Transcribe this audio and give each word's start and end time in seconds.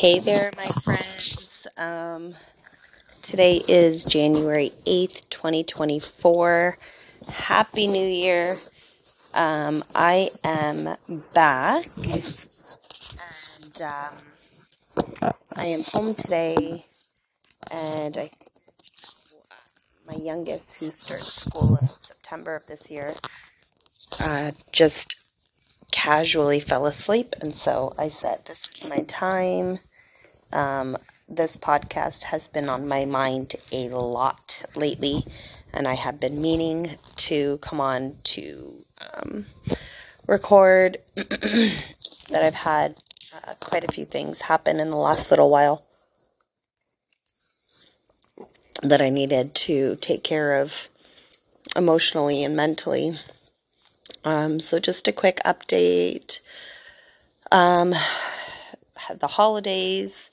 Hey 0.00 0.18
there, 0.18 0.50
my 0.56 0.64
friends. 0.80 1.66
Um, 1.76 2.34
today 3.20 3.56
is 3.68 4.02
January 4.02 4.72
8th, 4.86 5.28
2024. 5.28 6.78
Happy 7.28 7.86
New 7.86 8.08
Year. 8.08 8.56
Um, 9.34 9.84
I 9.94 10.30
am 10.42 10.96
back 11.34 11.90
and 11.98 13.82
um, 13.82 15.34
I 15.54 15.66
am 15.66 15.82
home 15.92 16.14
today. 16.14 16.86
And 17.70 18.16
I, 18.16 18.30
my 20.08 20.14
youngest, 20.14 20.76
who 20.76 20.90
starts 20.90 21.42
school 21.42 21.76
in 21.76 21.86
September 21.88 22.56
of 22.56 22.64
this 22.64 22.90
year, 22.90 23.16
uh, 24.18 24.52
just 24.72 25.16
casually 25.92 26.58
fell 26.58 26.86
asleep. 26.86 27.36
And 27.42 27.54
so 27.54 27.94
I 27.98 28.08
said, 28.08 28.46
This 28.46 28.66
is 28.74 28.88
my 28.88 29.00
time. 29.02 29.80
Um, 30.52 30.96
this 31.28 31.56
podcast 31.56 32.24
has 32.24 32.48
been 32.48 32.68
on 32.68 32.88
my 32.88 33.04
mind 33.04 33.54
a 33.70 33.88
lot 33.88 34.64
lately, 34.74 35.24
and 35.72 35.86
I 35.86 35.94
have 35.94 36.18
been 36.18 36.42
meaning 36.42 36.96
to 37.16 37.58
come 37.58 37.80
on 37.80 38.16
to 38.24 38.84
um, 39.14 39.46
record 40.26 40.98
that 41.14 41.82
I've 42.32 42.54
had 42.54 42.96
uh, 43.32 43.54
quite 43.60 43.84
a 43.84 43.92
few 43.92 44.04
things 44.04 44.40
happen 44.40 44.80
in 44.80 44.90
the 44.90 44.96
last 44.96 45.30
little 45.30 45.50
while 45.50 45.84
that 48.82 49.02
I 49.02 49.10
needed 49.10 49.54
to 49.54 49.96
take 49.96 50.24
care 50.24 50.60
of 50.60 50.88
emotionally 51.76 52.42
and 52.42 52.56
mentally. 52.56 53.18
Um, 54.24 54.60
so, 54.60 54.78
just 54.80 55.08
a 55.08 55.12
quick 55.12 55.40
update. 55.44 56.40
Um, 57.52 57.94
the 59.18 59.26
holidays 59.26 60.30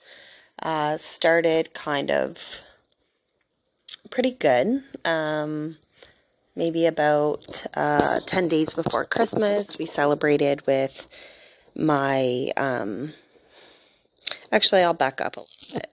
uh, 0.61 0.97
started 0.97 1.73
kind 1.73 2.11
of 2.11 2.37
pretty 4.09 4.31
good. 4.31 4.83
Um, 5.05 5.77
maybe 6.55 6.85
about 6.85 7.65
uh, 7.73 8.19
10 8.25 8.47
days 8.47 8.73
before 8.73 9.05
Christmas, 9.05 9.77
we 9.77 9.85
celebrated 9.85 10.65
with 10.65 11.07
my. 11.75 12.51
Um, 12.57 13.13
actually, 14.51 14.81
I'll 14.81 14.93
back 14.93 15.21
up 15.21 15.37
a 15.37 15.41
little 15.41 15.73
bit. 15.73 15.91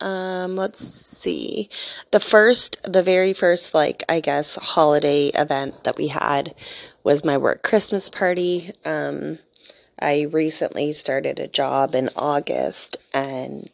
Um, 0.00 0.56
let's 0.56 0.84
see. 0.84 1.70
The 2.10 2.18
first, 2.18 2.78
the 2.82 3.04
very 3.04 3.34
first, 3.34 3.72
like, 3.72 4.02
I 4.08 4.18
guess, 4.18 4.56
holiday 4.56 5.28
event 5.28 5.84
that 5.84 5.96
we 5.96 6.08
had 6.08 6.56
was 7.04 7.24
my 7.24 7.38
work 7.38 7.62
Christmas 7.62 8.08
party. 8.08 8.72
Um, 8.84 9.38
I 10.02 10.22
recently 10.30 10.92
started 10.92 11.38
a 11.38 11.48
job 11.48 11.94
in 11.94 12.10
August 12.16 12.96
and 13.14 13.70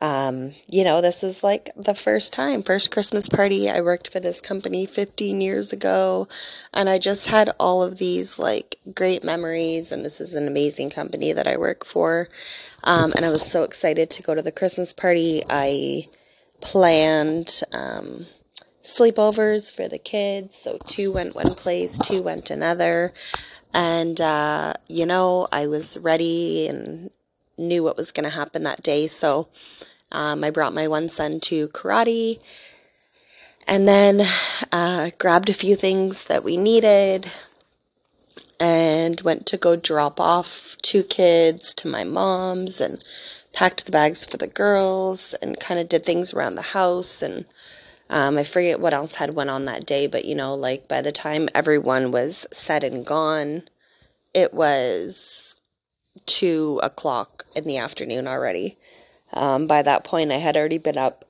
um, 0.00 0.52
you 0.68 0.84
know, 0.84 1.00
this 1.00 1.24
is 1.24 1.42
like 1.42 1.70
the 1.76 1.94
first 1.94 2.32
time, 2.32 2.62
first 2.62 2.92
Christmas 2.92 3.28
party. 3.28 3.68
I 3.68 3.80
worked 3.80 4.12
for 4.12 4.20
this 4.20 4.40
company 4.40 4.86
15 4.86 5.40
years 5.40 5.72
ago, 5.72 6.28
and 6.72 6.88
I 6.88 6.98
just 6.98 7.26
had 7.26 7.50
all 7.58 7.82
of 7.82 7.98
these 7.98 8.38
like 8.38 8.76
great 8.94 9.24
memories. 9.24 9.90
And 9.90 10.04
this 10.04 10.20
is 10.20 10.34
an 10.34 10.46
amazing 10.46 10.90
company 10.90 11.32
that 11.32 11.48
I 11.48 11.56
work 11.56 11.84
for. 11.84 12.28
Um, 12.84 13.12
and 13.16 13.24
I 13.24 13.30
was 13.30 13.44
so 13.44 13.64
excited 13.64 14.10
to 14.10 14.22
go 14.22 14.34
to 14.34 14.42
the 14.42 14.52
Christmas 14.52 14.92
party. 14.92 15.42
I 15.50 16.04
planned 16.60 17.62
um, 17.72 18.26
sleepovers 18.84 19.74
for 19.74 19.88
the 19.88 19.98
kids. 19.98 20.56
So 20.56 20.78
two 20.86 21.12
went 21.12 21.34
one 21.34 21.54
place, 21.54 21.98
two 21.98 22.22
went 22.22 22.50
another. 22.50 23.12
And, 23.74 24.20
uh, 24.20 24.74
you 24.88 25.06
know, 25.06 25.46
I 25.52 25.66
was 25.66 25.98
ready 25.98 26.68
and 26.68 27.10
knew 27.56 27.82
what 27.82 27.96
was 27.96 28.12
going 28.12 28.24
to 28.24 28.30
happen 28.30 28.62
that 28.62 28.82
day. 28.82 29.06
So 29.08 29.48
um, 30.12 30.42
I 30.42 30.50
brought 30.50 30.74
my 30.74 30.88
one 30.88 31.08
son 31.08 31.40
to 31.40 31.68
karate 31.68 32.40
and 33.66 33.86
then 33.86 34.26
uh, 34.72 35.10
grabbed 35.18 35.50
a 35.50 35.54
few 35.54 35.76
things 35.76 36.24
that 36.24 36.42
we 36.42 36.56
needed 36.56 37.30
and 38.58 39.20
went 39.20 39.46
to 39.46 39.56
go 39.56 39.76
drop 39.76 40.18
off 40.18 40.76
two 40.82 41.02
kids 41.02 41.74
to 41.74 41.88
my 41.88 42.04
mom's 42.04 42.80
and 42.80 43.04
packed 43.52 43.84
the 43.84 43.92
bags 43.92 44.24
for 44.24 44.36
the 44.36 44.46
girls 44.46 45.34
and 45.34 45.60
kind 45.60 45.78
of 45.78 45.88
did 45.88 46.04
things 46.04 46.32
around 46.32 46.54
the 46.54 46.62
house 46.62 47.22
and 47.22 47.44
um, 48.10 48.38
I 48.38 48.44
forget 48.44 48.80
what 48.80 48.94
else 48.94 49.14
had 49.14 49.34
went 49.34 49.50
on 49.50 49.66
that 49.66 49.86
day, 49.86 50.06
but 50.06 50.24
you 50.24 50.34
know, 50.34 50.54
like 50.54 50.88
by 50.88 51.02
the 51.02 51.12
time 51.12 51.48
everyone 51.54 52.10
was 52.10 52.46
said 52.52 52.84
and 52.84 53.04
gone, 53.04 53.62
it 54.34 54.54
was 54.54 55.56
two 56.26 56.80
o'clock 56.82 57.44
in 57.54 57.64
the 57.64 57.78
afternoon 57.78 58.26
already. 58.26 58.78
Um, 59.32 59.66
by 59.66 59.82
that 59.82 60.04
point, 60.04 60.32
I 60.32 60.36
had 60.38 60.56
already 60.56 60.78
been 60.78 60.98
up 60.98 61.24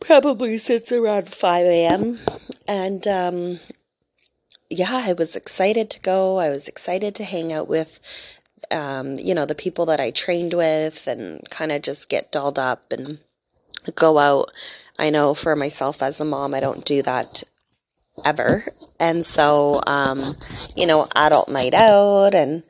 probably 0.00 0.58
since 0.58 0.90
around 0.90 1.28
5 1.28 1.66
a.m. 1.66 2.18
And 2.66 3.06
um, 3.06 3.60
yeah, 4.68 5.04
I 5.06 5.12
was 5.12 5.36
excited 5.36 5.90
to 5.90 6.00
go. 6.00 6.38
I 6.38 6.50
was 6.50 6.66
excited 6.68 7.14
to 7.16 7.24
hang 7.24 7.52
out 7.52 7.68
with, 7.68 8.00
um, 8.70 9.14
you 9.14 9.34
know, 9.34 9.46
the 9.46 9.54
people 9.54 9.86
that 9.86 10.00
I 10.00 10.10
trained 10.10 10.54
with 10.54 11.06
and 11.06 11.48
kind 11.50 11.70
of 11.70 11.82
just 11.82 12.08
get 12.08 12.32
dolled 12.32 12.58
up 12.58 12.92
and 12.92 13.18
go 13.92 14.18
out. 14.18 14.50
I 14.98 15.10
know 15.10 15.34
for 15.34 15.54
myself 15.56 16.02
as 16.02 16.20
a 16.20 16.24
mom, 16.24 16.54
I 16.54 16.60
don't 16.60 16.84
do 16.84 17.02
that 17.02 17.42
ever. 18.24 18.64
And 18.98 19.24
so, 19.26 19.80
um, 19.86 20.22
you 20.74 20.86
know, 20.86 21.06
adult 21.14 21.48
night 21.48 21.74
out 21.74 22.34
and 22.34 22.62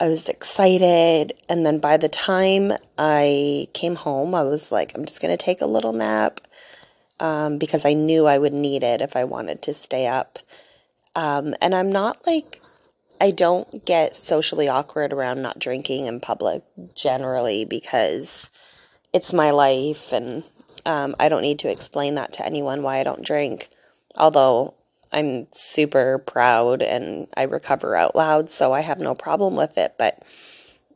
I 0.00 0.08
was 0.08 0.28
excited. 0.28 1.34
And 1.48 1.64
then 1.64 1.78
by 1.78 1.96
the 1.96 2.08
time 2.08 2.72
I 2.98 3.68
came 3.72 3.96
home, 3.96 4.34
I 4.34 4.42
was 4.42 4.72
like, 4.72 4.92
I'm 4.94 5.04
just 5.04 5.20
going 5.20 5.36
to 5.36 5.42
take 5.42 5.60
a 5.60 5.66
little 5.66 5.92
nap 5.92 6.40
um, 7.20 7.58
because 7.58 7.84
I 7.84 7.92
knew 7.92 8.26
I 8.26 8.38
would 8.38 8.54
need 8.54 8.82
it 8.82 9.02
if 9.02 9.14
I 9.14 9.24
wanted 9.24 9.62
to 9.62 9.74
stay 9.74 10.06
up. 10.06 10.38
Um, 11.14 11.54
and 11.60 11.74
I'm 11.74 11.92
not 11.92 12.26
like, 12.26 12.60
I 13.20 13.30
don't 13.30 13.84
get 13.84 14.16
socially 14.16 14.68
awkward 14.68 15.12
around 15.12 15.42
not 15.42 15.58
drinking 15.58 16.06
in 16.06 16.20
public 16.20 16.62
generally 16.94 17.66
because 17.66 18.48
it's 19.12 19.32
my 19.32 19.50
life 19.50 20.12
and 20.12 20.44
um, 20.86 21.14
I 21.18 21.28
don't 21.28 21.42
need 21.42 21.58
to 21.60 21.70
explain 21.70 22.14
that 22.14 22.32
to 22.34 22.46
anyone 22.46 22.82
why 22.82 22.98
I 22.98 23.04
don't 23.04 23.24
drink. 23.24 23.68
Although 24.16 24.74
I'm 25.12 25.46
super 25.52 26.18
proud 26.18 26.82
and 26.82 27.26
I 27.36 27.42
recover 27.42 27.96
out 27.96 28.14
loud, 28.14 28.50
so 28.50 28.72
I 28.72 28.80
have 28.80 28.98
no 28.98 29.14
problem 29.14 29.56
with 29.56 29.76
it. 29.78 29.94
But, 29.98 30.22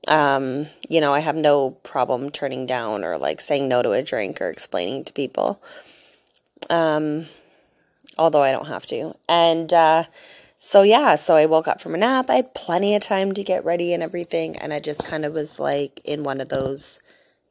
um, 0.09 0.67
you 0.89 1.01
know, 1.01 1.13
I 1.13 1.21
have 1.21 1.37
no 1.37 1.71
problem 1.71 2.31
turning 2.31 2.67
down 2.67 3.05
or 3.05 3.19
like 3.19 3.41
saying 3.41 3.69
no 3.69 3.83
to 3.83 3.93
a 3.93 4.03
drink 4.03 4.41
or 4.41 4.51
explaining 4.51 5.05
to 5.05 5.13
people. 5.13 5.63
Um, 6.71 7.27
although 8.17 8.43
I 8.43 8.53
don't 8.53 8.69
have 8.69 8.87
to. 8.87 9.15
And, 9.29 9.73
uh, 9.73 10.05
so 10.59 10.81
yeah, 10.81 11.17
so 11.17 11.37
I 11.37 11.45
woke 11.45 11.69
up 11.69 11.81
from 11.81 11.95
a 11.95 11.99
nap. 11.99 12.31
I 12.31 12.37
had 12.37 12.55
plenty 12.55 12.95
of 12.95 13.03
time 13.03 13.33
to 13.33 13.45
get 13.45 13.67
ready 13.67 13.93
and 13.93 14.03
everything. 14.03 14.57
And 14.57 14.73
I 14.73 14.81
just 14.81 15.05
kind 15.05 15.27
of 15.27 15.35
was 15.35 15.59
like 15.59 16.01
in 16.05 16.25
one 16.25 16.41
of 16.41 16.49
those, 16.49 17.01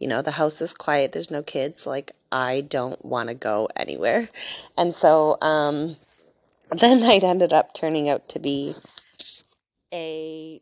you 0.04 0.10
know, 0.10 0.22
the 0.22 0.32
house 0.32 0.60
is 0.60 0.74
quiet, 0.74 1.14
there's 1.14 1.32
no 1.32 1.42
kids. 1.42 1.88
Like, 1.88 2.12
I 2.30 2.60
don't 2.60 3.04
want 3.06 3.30
to 3.30 3.36
go 3.36 3.70
anywhere. 3.74 4.28
And 4.78 4.94
so, 4.94 5.38
um, 5.42 5.96
the 6.78 6.96
night 6.96 7.24
ended 7.24 7.54
up 7.54 7.74
turning 7.74 8.10
out 8.10 8.28
to 8.30 8.40
be 8.40 8.76
a 9.94 10.62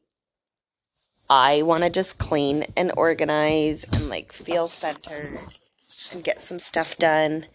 I 1.27 1.63
want 1.63 1.83
to 1.83 1.89
just 1.89 2.19
clean 2.19 2.67
and 2.77 2.91
organize 2.95 3.83
and 3.85 4.09
like 4.09 4.31
feel 4.31 4.67
centered 4.67 5.39
and 6.11 6.23
get 6.23 6.41
some 6.41 6.59
stuff 6.59 6.97
done. 6.97 7.47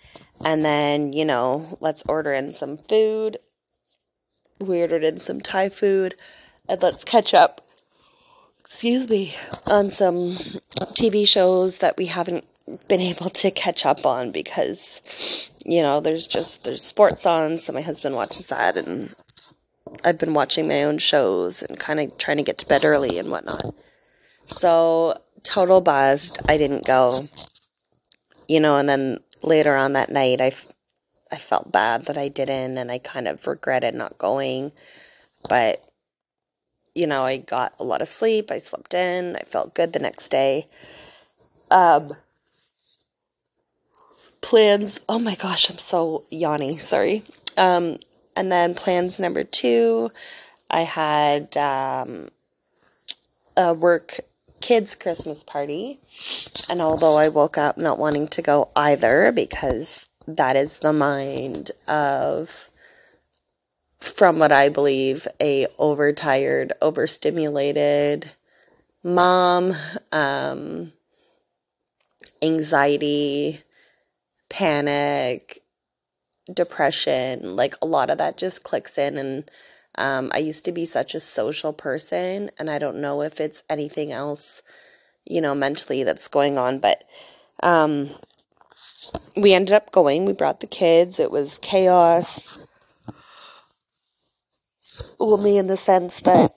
And 0.45 0.65
then, 0.65 1.13
you 1.13 1.25
know, 1.25 1.79
let's 1.81 2.03
order 2.09 2.35
in 2.35 2.53
some 2.53 2.79
food. 2.79 3.39
We 4.59 4.81
ordered 4.81 5.05
in 5.05 5.21
some 5.21 5.41
Thai 5.41 5.69
food 5.69 6.17
and 6.69 6.83
let's 6.83 7.05
catch 7.05 7.33
up, 7.33 7.61
excuse 8.67 9.09
me, 9.09 9.35
on 9.67 9.91
some 9.91 10.37
TV 10.95 11.27
shows 11.27 11.79
that 11.79 11.97
we 11.97 12.07
haven't 12.07 12.45
been 12.89 13.01
able 13.01 13.31
to 13.31 13.51
catch 13.51 13.87
up 13.87 14.05
on 14.05 14.33
because 14.33 15.51
you 15.65 15.81
know 15.81 16.01
there's 16.01 16.27
just 16.27 16.65
there's 16.65 16.83
sports 16.83 17.25
on 17.25 17.59
so 17.59 17.73
my 17.73 17.81
husband 17.81 18.15
watches 18.17 18.49
that 18.49 18.77
and 18.77 19.15
i've 20.03 20.19
been 20.19 20.35
watching 20.35 20.67
my 20.67 20.83
own 20.83 20.99
shows 20.99 21.63
and 21.63 21.79
kind 21.79 22.01
of 22.01 22.19
trying 22.19 22.39
to 22.39 22.43
get 22.43 22.59
to 22.59 22.67
bed 22.67 22.85
early 22.85 23.19
and 23.19 23.31
whatnot. 23.31 23.73
So 24.47 25.21
total 25.45 25.81
buzzed 25.81 26.41
i 26.49 26.57
didn't 26.57 26.85
go 26.85 27.29
you 28.49 28.59
know 28.59 28.77
and 28.79 28.89
then 28.89 29.21
later 29.43 29.77
on 29.77 29.93
that 29.93 30.11
night 30.11 30.41
i 30.41 30.51
i 31.31 31.37
felt 31.37 31.71
bad 31.71 32.07
that 32.07 32.19
i 32.19 32.27
didn't 32.27 32.79
and 32.79 32.91
i 32.91 32.99
kind 32.99 33.29
of 33.29 33.47
regretted 33.47 33.95
not 33.95 34.19
going 34.19 34.73
but 35.49 35.86
you 36.97 37.07
know 37.07 37.23
i 37.23 37.37
got 37.37 37.75
a 37.79 37.85
lot 37.85 38.03
of 38.03 38.09
sleep 38.09 38.51
i 38.51 38.59
slept 38.59 38.95
in 38.95 39.37
i 39.37 39.43
felt 39.43 39.75
good 39.75 39.93
the 39.93 39.99
next 39.99 40.29
day 40.29 40.67
um 41.71 42.15
plans 44.41 45.01
oh 45.09 45.19
my 45.19 45.35
gosh 45.35 45.71
i'm 45.71 45.79
so 45.79 46.25
yawny 46.31 46.79
sorry 46.79 47.23
um, 47.57 47.97
and 48.37 48.53
then 48.53 48.75
plans 48.75 49.19
number 49.19 49.45
two 49.45 50.11
i 50.71 50.81
had 50.81 51.57
um, 51.57 52.29
a 53.57 53.73
work 53.73 54.21
kids' 54.61 54.95
Christmas 54.95 55.43
party. 55.43 56.01
And 56.69 56.81
although 56.81 57.17
I 57.17 57.29
woke 57.29 57.59
up 57.59 57.79
not 57.79 57.99
wanting 57.99 58.29
to 58.29 58.43
go 58.43 58.71
either 58.75 59.33
because 59.33 60.09
that 60.27 60.57
is 60.57 60.79
the 60.79 60.93
mind 60.93 61.71
of 61.87 62.69
from 64.01 64.39
what 64.39 64.53
I 64.53 64.69
believe 64.69 65.27
a 65.41 65.67
overtired, 65.79 66.73
overstimulated 66.83 68.31
mom, 69.03 69.73
um, 70.13 70.93
anxiety, 72.43 73.61
panic, 74.49 75.63
depression, 76.53 77.57
like 77.57 77.75
a 77.83 77.87
lot 77.87 78.11
of 78.11 78.19
that 78.19 78.37
just 78.37 78.63
clicks 78.63 78.99
in 78.99 79.19
and 79.19 79.51
um, 79.97 80.31
I 80.35 80.39
used 80.39 80.67
to 80.67 80.73
be 80.73 80.85
such 80.85 81.15
a 81.15 81.21
social 81.21 81.73
person, 81.73 82.51
and 82.59 82.71
I 82.71 82.79
don't 82.79 83.01
know 83.01 83.23
if 83.23 83.41
it's 83.41 83.63
anything 83.71 84.13
else, 84.13 84.63
you 85.25 85.41
know, 85.41 85.55
mentally 85.55 86.05
that's 86.05 86.29
going 86.29 86.59
on, 86.59 86.81
but 86.81 87.03
um, 87.63 88.11
we 89.37 89.55
ended 89.55 89.75
up 89.75 89.93
going. 89.93 90.27
We 90.27 90.35
brought 90.35 90.61
the 90.61 90.67
kids. 90.67 91.19
It 91.19 91.31
was 91.31 91.59
chaos. 91.61 92.67
Me 95.21 95.59
in 95.59 95.67
the 95.67 95.77
sense 95.77 96.21
that 96.21 96.55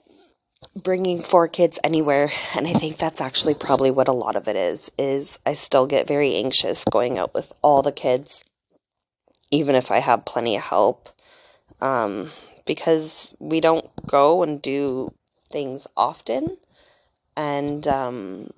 bringing 0.74 1.20
four 1.20 1.48
kids 1.48 1.78
anywhere, 1.82 2.30
and 2.54 2.66
I 2.66 2.72
think 2.72 2.98
that's 2.98 3.20
actually 3.20 3.54
probably 3.54 3.90
what 3.90 4.08
a 4.08 4.12
lot 4.12 4.36
of 4.36 4.48
it 4.48 4.56
is, 4.56 4.90
is 4.98 5.38
I 5.44 5.54
still 5.54 5.86
get 5.86 6.08
very 6.08 6.36
anxious 6.36 6.84
going 6.90 7.18
out 7.18 7.34
with 7.34 7.52
all 7.62 7.82
the 7.82 7.92
kids, 7.92 8.44
even 9.50 9.74
if 9.74 9.90
I 9.90 9.98
have 9.98 10.24
plenty 10.24 10.56
of 10.56 10.62
help. 10.62 11.08
Um, 11.80 12.30
because 12.70 13.34
we 13.40 13.60
don't 13.60 13.90
go 14.06 14.44
and 14.44 14.62
do 14.62 15.12
things 15.50 15.88
often. 15.96 16.56
And 17.36 17.86
um, 17.88 18.50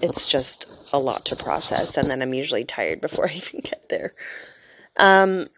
it's 0.00 0.28
just 0.28 0.68
a 0.92 0.98
lot 0.98 1.24
to 1.26 1.36
process. 1.36 1.96
And 1.96 2.08
then 2.08 2.22
I'm 2.22 2.34
usually 2.34 2.64
tired 2.64 3.00
before 3.00 3.28
I 3.28 3.32
even 3.32 3.60
get 3.60 3.88
there. 3.88 4.14
Um, 4.96 5.48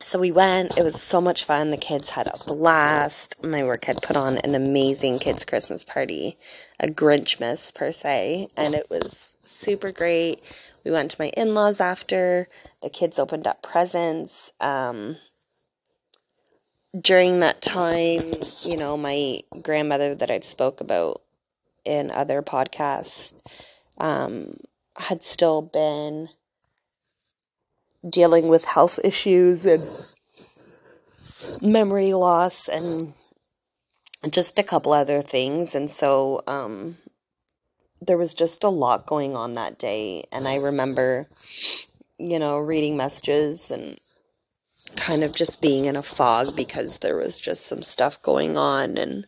so 0.00 0.18
we 0.18 0.30
went. 0.30 0.76
It 0.76 0.84
was 0.84 1.00
so 1.00 1.20
much 1.20 1.44
fun. 1.44 1.70
The 1.70 1.76
kids 1.76 2.10
had 2.10 2.26
a 2.26 2.38
blast. 2.46 3.36
My 3.42 3.64
work 3.64 3.86
had 3.86 4.02
put 4.02 4.16
on 4.16 4.38
an 4.38 4.54
amazing 4.54 5.18
kids' 5.18 5.44
Christmas 5.44 5.84
party, 5.84 6.38
a 6.78 6.88
Grinchmas 6.88 7.74
per 7.74 7.92
se, 7.92 8.48
and 8.56 8.74
it 8.74 8.90
was 8.90 9.34
super 9.40 9.92
great. 9.92 10.42
We 10.84 10.90
went 10.90 11.10
to 11.12 11.16
my 11.18 11.28
in 11.30 11.54
laws 11.54 11.80
after. 11.80 12.46
The 12.82 12.90
kids 12.90 13.18
opened 13.18 13.46
up 13.46 13.62
presents. 13.62 14.52
Um, 14.60 15.16
during 16.98 17.40
that 17.40 17.62
time, 17.62 18.34
you 18.62 18.76
know, 18.76 18.96
my 18.96 19.40
grandmother 19.62 20.14
that 20.14 20.30
I've 20.30 20.44
spoke 20.44 20.80
about 20.80 21.22
in 21.84 22.10
other 22.10 22.42
podcasts 22.42 23.34
um, 23.98 24.58
had 24.96 25.22
still 25.22 25.62
been 25.62 26.28
dealing 28.08 28.48
with 28.48 28.64
health 28.64 28.98
issues 29.02 29.66
and 29.66 29.82
memory 31.60 32.12
loss 32.12 32.68
and 32.68 33.14
just 34.30 34.58
a 34.58 34.62
couple 34.62 34.92
other 34.92 35.22
things. 35.22 35.74
And 35.74 35.90
so 35.90 36.42
um, 36.46 36.96
there 38.00 38.18
was 38.18 38.34
just 38.34 38.64
a 38.64 38.68
lot 38.68 39.06
going 39.06 39.36
on 39.36 39.54
that 39.54 39.78
day. 39.78 40.26
And 40.32 40.46
I 40.46 40.56
remember, 40.56 41.28
you 42.18 42.38
know, 42.38 42.58
reading 42.58 42.96
messages 42.96 43.70
and 43.70 43.98
kind 44.96 45.24
of 45.24 45.34
just 45.34 45.60
being 45.60 45.86
in 45.86 45.96
a 45.96 46.02
fog 46.02 46.54
because 46.54 46.98
there 46.98 47.16
was 47.16 47.40
just 47.40 47.66
some 47.66 47.82
stuff 47.82 48.22
going 48.22 48.56
on 48.56 48.96
and 48.96 49.26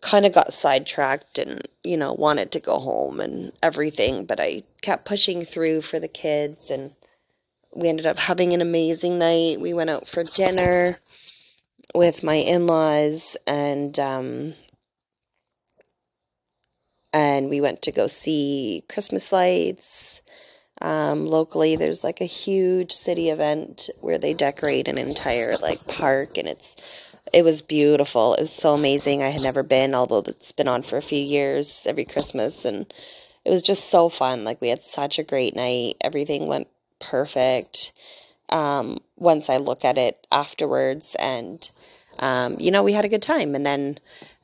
kind 0.00 0.26
of 0.26 0.34
got 0.34 0.52
sidetracked 0.52 1.38
and 1.38 1.66
you 1.82 1.96
know 1.96 2.12
wanted 2.12 2.52
to 2.52 2.60
go 2.60 2.78
home 2.78 3.20
and 3.20 3.52
everything 3.62 4.26
but 4.26 4.38
i 4.38 4.62
kept 4.82 5.06
pushing 5.06 5.46
through 5.46 5.80
for 5.80 5.98
the 5.98 6.08
kids 6.08 6.70
and 6.70 6.94
we 7.74 7.88
ended 7.88 8.06
up 8.06 8.18
having 8.18 8.52
an 8.52 8.60
amazing 8.60 9.18
night 9.18 9.60
we 9.60 9.74
went 9.74 9.90
out 9.90 10.08
for 10.08 10.24
dinner 10.24 10.96
with 11.94 12.24
my 12.24 12.36
in-laws 12.36 13.36
and 13.46 13.98
um 13.98 14.54
and 17.12 17.48
we 17.48 17.60
went 17.60 17.82
to 17.82 17.92
go 17.92 18.06
see 18.06 18.84
christmas 18.88 19.32
lights 19.32 20.14
um, 20.82 21.26
locally, 21.26 21.76
there's 21.76 22.02
like 22.02 22.20
a 22.20 22.26
huge 22.26 22.92
city 22.92 23.30
event 23.30 23.88
where 24.00 24.18
they 24.18 24.34
decorate 24.34 24.88
an 24.88 24.98
entire 24.98 25.56
like 25.56 25.86
park, 25.86 26.36
and 26.36 26.48
it's 26.48 26.74
it 27.32 27.44
was 27.44 27.62
beautiful. 27.62 28.34
It 28.34 28.40
was 28.40 28.52
so 28.52 28.74
amazing. 28.74 29.22
I 29.22 29.28
had 29.28 29.42
never 29.42 29.62
been, 29.62 29.94
although 29.94 30.22
it's 30.26 30.52
been 30.52 30.68
on 30.68 30.82
for 30.82 30.96
a 30.96 31.02
few 31.02 31.20
years 31.20 31.86
every 31.86 32.04
Christmas, 32.04 32.64
and 32.64 32.92
it 33.44 33.50
was 33.50 33.62
just 33.62 33.88
so 33.88 34.08
fun. 34.08 34.44
Like 34.44 34.60
we 34.60 34.68
had 34.68 34.82
such 34.82 35.18
a 35.18 35.24
great 35.24 35.54
night. 35.54 35.96
Everything 36.00 36.48
went 36.48 36.68
perfect. 37.10 37.92
Um, 38.48 39.00
once 39.16 39.48
I 39.48 39.56
look 39.58 39.84
at 39.84 39.98
it 39.98 40.26
afterwards, 40.30 41.16
and 41.18 41.68
um, 42.18 42.56
you 42.58 42.70
know, 42.70 42.82
we 42.82 42.92
had 42.92 43.04
a 43.04 43.08
good 43.08 43.22
time. 43.22 43.54
And 43.54 43.64
then 43.66 43.98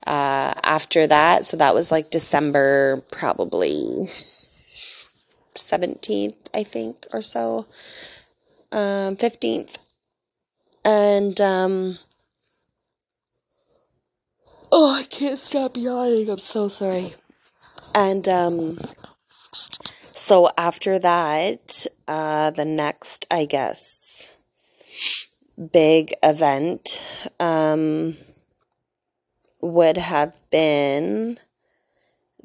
uh, 0.07 0.53
after 0.65 1.07
that, 1.07 1.47
so 1.47 1.57
that 1.57 1.75
was 1.75 1.91
like 1.91 2.11
December, 2.11 3.03
probably 3.11 4.09
17th, 5.55 6.37
I 6.55 6.65
think, 6.65 7.07
or 7.12 7.23
so. 7.23 7.67
Um, 8.73 9.17
15th. 9.17 9.77
And, 10.85 11.41
um, 11.41 11.99
oh, 14.73 14.95
I 14.99 15.05
can't 15.05 15.41
stop 15.41 15.77
yawning. 15.77 16.31
I'm 16.31 16.39
so 16.39 16.69
sorry. 16.69 17.15
And, 17.95 18.29
um, 18.29 18.81
so 20.31 20.49
after 20.56 20.97
that, 20.97 21.88
uh, 22.06 22.53
the 22.53 22.65
next, 22.65 23.27
I 23.32 23.47
guess, 23.47 24.37
big 25.73 26.15
event, 26.23 27.05
um, 27.41 28.17
would 29.61 29.97
have 29.97 30.32
been 30.53 31.37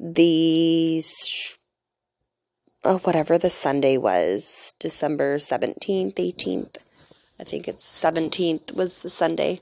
the 0.00 1.00
oh, 2.82 2.98
whatever 3.04 3.38
the 3.38 3.50
Sunday 3.50 3.98
was, 3.98 4.74
December 4.80 5.36
17th, 5.36 6.14
18th. 6.14 6.78
I 7.38 7.44
think 7.44 7.68
it's 7.68 7.86
17th 7.86 8.74
was 8.74 8.96
the 9.02 9.10
Sunday. 9.10 9.60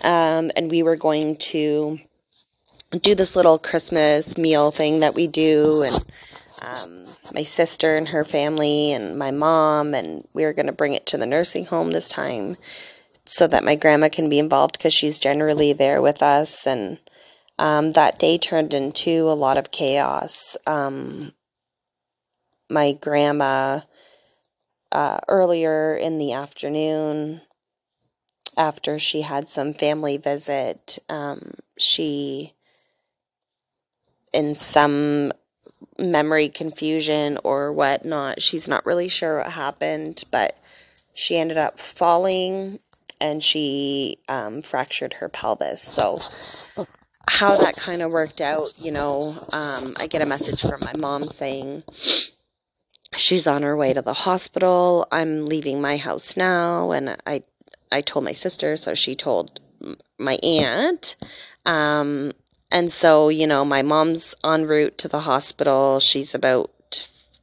Um, 0.00 0.50
and 0.56 0.70
we 0.70 0.82
were 0.82 0.96
going 0.96 1.36
to 1.52 2.00
do 3.02 3.14
this 3.14 3.36
little 3.36 3.58
Christmas 3.58 4.38
meal 4.38 4.70
thing 4.70 5.00
that 5.00 5.14
we 5.14 5.26
do. 5.26 5.82
And 5.82 6.02
um, 6.60 7.06
my 7.34 7.42
sister 7.42 7.96
and 7.96 8.08
her 8.08 8.24
family, 8.24 8.92
and 8.92 9.18
my 9.18 9.30
mom, 9.30 9.94
and 9.94 10.26
we 10.32 10.44
were 10.44 10.52
going 10.52 10.66
to 10.66 10.72
bring 10.72 10.94
it 10.94 11.06
to 11.06 11.18
the 11.18 11.26
nursing 11.26 11.64
home 11.64 11.92
this 11.92 12.08
time 12.08 12.56
so 13.24 13.46
that 13.46 13.64
my 13.64 13.76
grandma 13.76 14.08
can 14.08 14.28
be 14.28 14.38
involved 14.38 14.76
because 14.76 14.94
she's 14.94 15.18
generally 15.18 15.72
there 15.72 16.02
with 16.02 16.22
us. 16.22 16.66
And 16.66 16.98
um, 17.58 17.92
that 17.92 18.18
day 18.18 18.38
turned 18.38 18.74
into 18.74 19.30
a 19.30 19.34
lot 19.34 19.56
of 19.56 19.70
chaos. 19.70 20.56
Um, 20.66 21.32
my 22.68 22.92
grandma 22.92 23.80
uh, 24.92 25.18
earlier 25.28 25.94
in 25.94 26.18
the 26.18 26.32
afternoon 26.32 27.40
after 28.56 28.98
she 28.98 29.22
had 29.22 29.48
some 29.48 29.74
family 29.74 30.16
visit. 30.16 30.98
Um, 31.08 31.54
she, 31.78 32.54
in 34.32 34.54
some 34.54 35.32
memory 35.98 36.48
confusion 36.48 37.38
or 37.44 37.72
whatnot, 37.72 38.42
she's 38.42 38.68
not 38.68 38.86
really 38.86 39.08
sure 39.08 39.38
what 39.38 39.52
happened, 39.52 40.24
but 40.30 40.56
she 41.14 41.36
ended 41.36 41.58
up 41.58 41.78
falling 41.78 42.78
and 43.20 43.42
she 43.42 44.18
um, 44.28 44.62
fractured 44.62 45.14
her 45.14 45.28
pelvis. 45.28 45.82
So, 45.82 46.20
how 47.28 47.56
that 47.56 47.76
kind 47.76 48.02
of 48.02 48.10
worked 48.10 48.40
out, 48.40 48.72
you 48.78 48.90
know, 48.90 49.36
um, 49.52 49.94
I 49.98 50.06
get 50.06 50.22
a 50.22 50.26
message 50.26 50.62
from 50.62 50.80
my 50.84 50.94
mom 50.96 51.22
saying, 51.22 51.84
she's 53.16 53.46
on 53.46 53.62
her 53.62 53.76
way 53.76 53.92
to 53.92 54.02
the 54.02 54.14
hospital. 54.14 55.06
I'm 55.12 55.46
leaving 55.46 55.80
my 55.80 55.96
house 55.96 56.36
now, 56.36 56.92
and 56.92 57.16
I 57.26 57.42
I 57.92 58.00
told 58.00 58.24
my 58.24 58.32
sister, 58.32 58.76
so 58.76 58.94
she 58.94 59.14
told 59.14 59.60
my 60.18 60.38
aunt. 60.42 61.16
Um, 61.66 62.32
and 62.70 62.92
so, 62.92 63.28
you 63.28 63.46
know, 63.46 63.64
my 63.64 63.82
mom's 63.82 64.34
en 64.44 64.66
route 64.66 64.98
to 64.98 65.08
the 65.08 65.20
hospital. 65.20 66.00
She's 66.00 66.34
about 66.34 66.70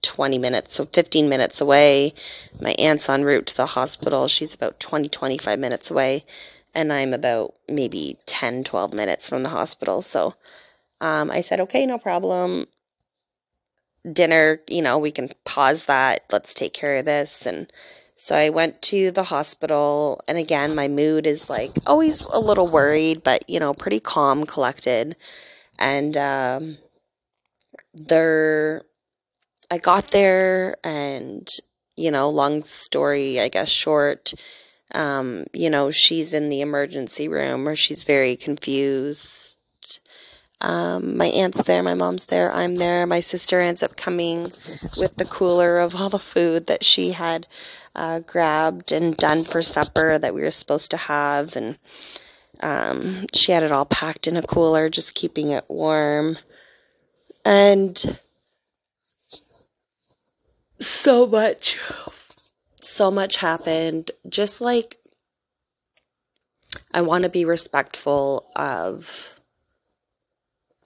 20 0.02 0.38
minutes, 0.38 0.76
so 0.76 0.86
15 0.86 1.30
minutes 1.30 1.62
away. 1.62 2.14
My 2.62 2.72
aunt's 2.80 3.10
en 3.10 3.24
route 3.24 3.48
to 3.48 3.58
the 3.58 3.66
hospital. 3.66 4.28
She's 4.28 4.54
about 4.54 4.80
20, 4.80 5.10
25 5.10 5.60
minutes 5.60 5.92
away. 5.92 6.26
And 6.74 6.94
I'm 6.94 7.14
about 7.14 7.56
maybe 7.68 8.18
10, 8.28 8.64
12 8.64 8.94
minutes 8.94 9.28
from 9.28 9.44
the 9.44 9.50
hospital. 9.50 10.02
So 10.02 10.36
um, 11.02 11.32
I 11.32 11.42
said, 11.42 11.60
okay, 11.62 11.86
no 11.86 11.98
problem 11.98 12.68
dinner, 14.12 14.60
you 14.68 14.82
know, 14.82 14.98
we 14.98 15.12
can 15.12 15.30
pause 15.46 15.86
that. 15.86 16.24
Let's 16.32 16.54
take 16.54 16.74
care 16.74 16.98
of 16.98 17.06
this. 17.06 17.46
And 17.46 17.72
so 18.18 18.36
I 18.36 18.50
went 18.50 18.82
to 18.84 19.12
the 19.12 19.24
hospital. 19.24 20.22
And 20.28 20.38
again, 20.38 20.76
my 20.76 20.88
mood 20.88 21.28
is 21.28 21.50
like 21.50 21.72
always 21.86 22.22
a 22.22 22.40
little 22.40 22.68
worried, 22.68 23.24
but, 23.24 23.50
you 23.50 23.60
know, 23.60 23.74
pretty 23.74 24.00
calm, 24.00 24.46
collected. 24.46 25.16
And 25.80 26.18
um, 26.18 26.78
there, 27.94 28.84
I 29.70 29.78
got 29.78 30.10
there, 30.10 30.78
and 30.84 31.48
you 31.96 32.12
know, 32.12 32.30
long 32.30 32.64
story, 32.64 33.40
I 33.40 33.50
guess, 33.50 33.70
short. 33.70 34.34
Um, 34.96 35.46
you 35.54 35.70
know, 35.70 35.92
she's 35.92 36.34
in 36.34 36.50
the 36.50 36.62
emergency 36.62 37.28
room, 37.28 37.68
or 37.68 37.76
she's 37.76 38.04
very 38.04 38.36
confused 38.36 39.47
um, 40.60 41.18
my 41.18 41.28
aunt's 41.28 41.62
there, 41.64 41.84
my 41.84 41.94
mom's 41.94 42.26
there, 42.26 42.52
I'm 42.52 42.76
there. 42.76 43.06
My 43.06 43.20
sister 43.20 43.60
ends 43.60 43.84
up 43.84 43.96
coming 43.96 44.52
with 44.98 45.16
the 45.18 45.26
cooler 45.26 45.78
of 45.78 45.96
all 45.96 46.10
the 46.10 46.18
food 46.18 46.66
that 46.68 46.84
she 46.84 47.12
had 47.12 47.46
uh, 47.96 48.20
grabbed 48.20 48.92
and 48.92 49.16
done 49.16 49.44
for 49.44 49.62
supper 49.62 50.18
that 50.18 50.34
we 50.34 50.42
were 50.42 50.52
supposed 50.52 50.90
to 50.92 50.98
have. 50.98 51.56
And 51.56 51.78
um, 52.62 53.28
she 53.34 53.52
had 53.52 53.64
it 53.64 53.72
all 53.72 53.86
packed 53.86 54.28
in 54.28 54.36
a 54.36 54.42
cooler, 54.42 54.90
just 54.90 55.14
keeping 55.14 55.52
it 55.52 55.66
warm. 55.68 56.38
And 57.46 58.20
so 60.80 61.28
much, 61.28 61.78
so 62.82 63.12
much 63.12 63.38
happened. 63.38 64.10
Just 64.28 64.60
like 64.60 64.98
I 66.92 67.02
want 67.02 67.24
to 67.24 67.30
be 67.30 67.46
respectful 67.46 68.50
of 68.56 69.37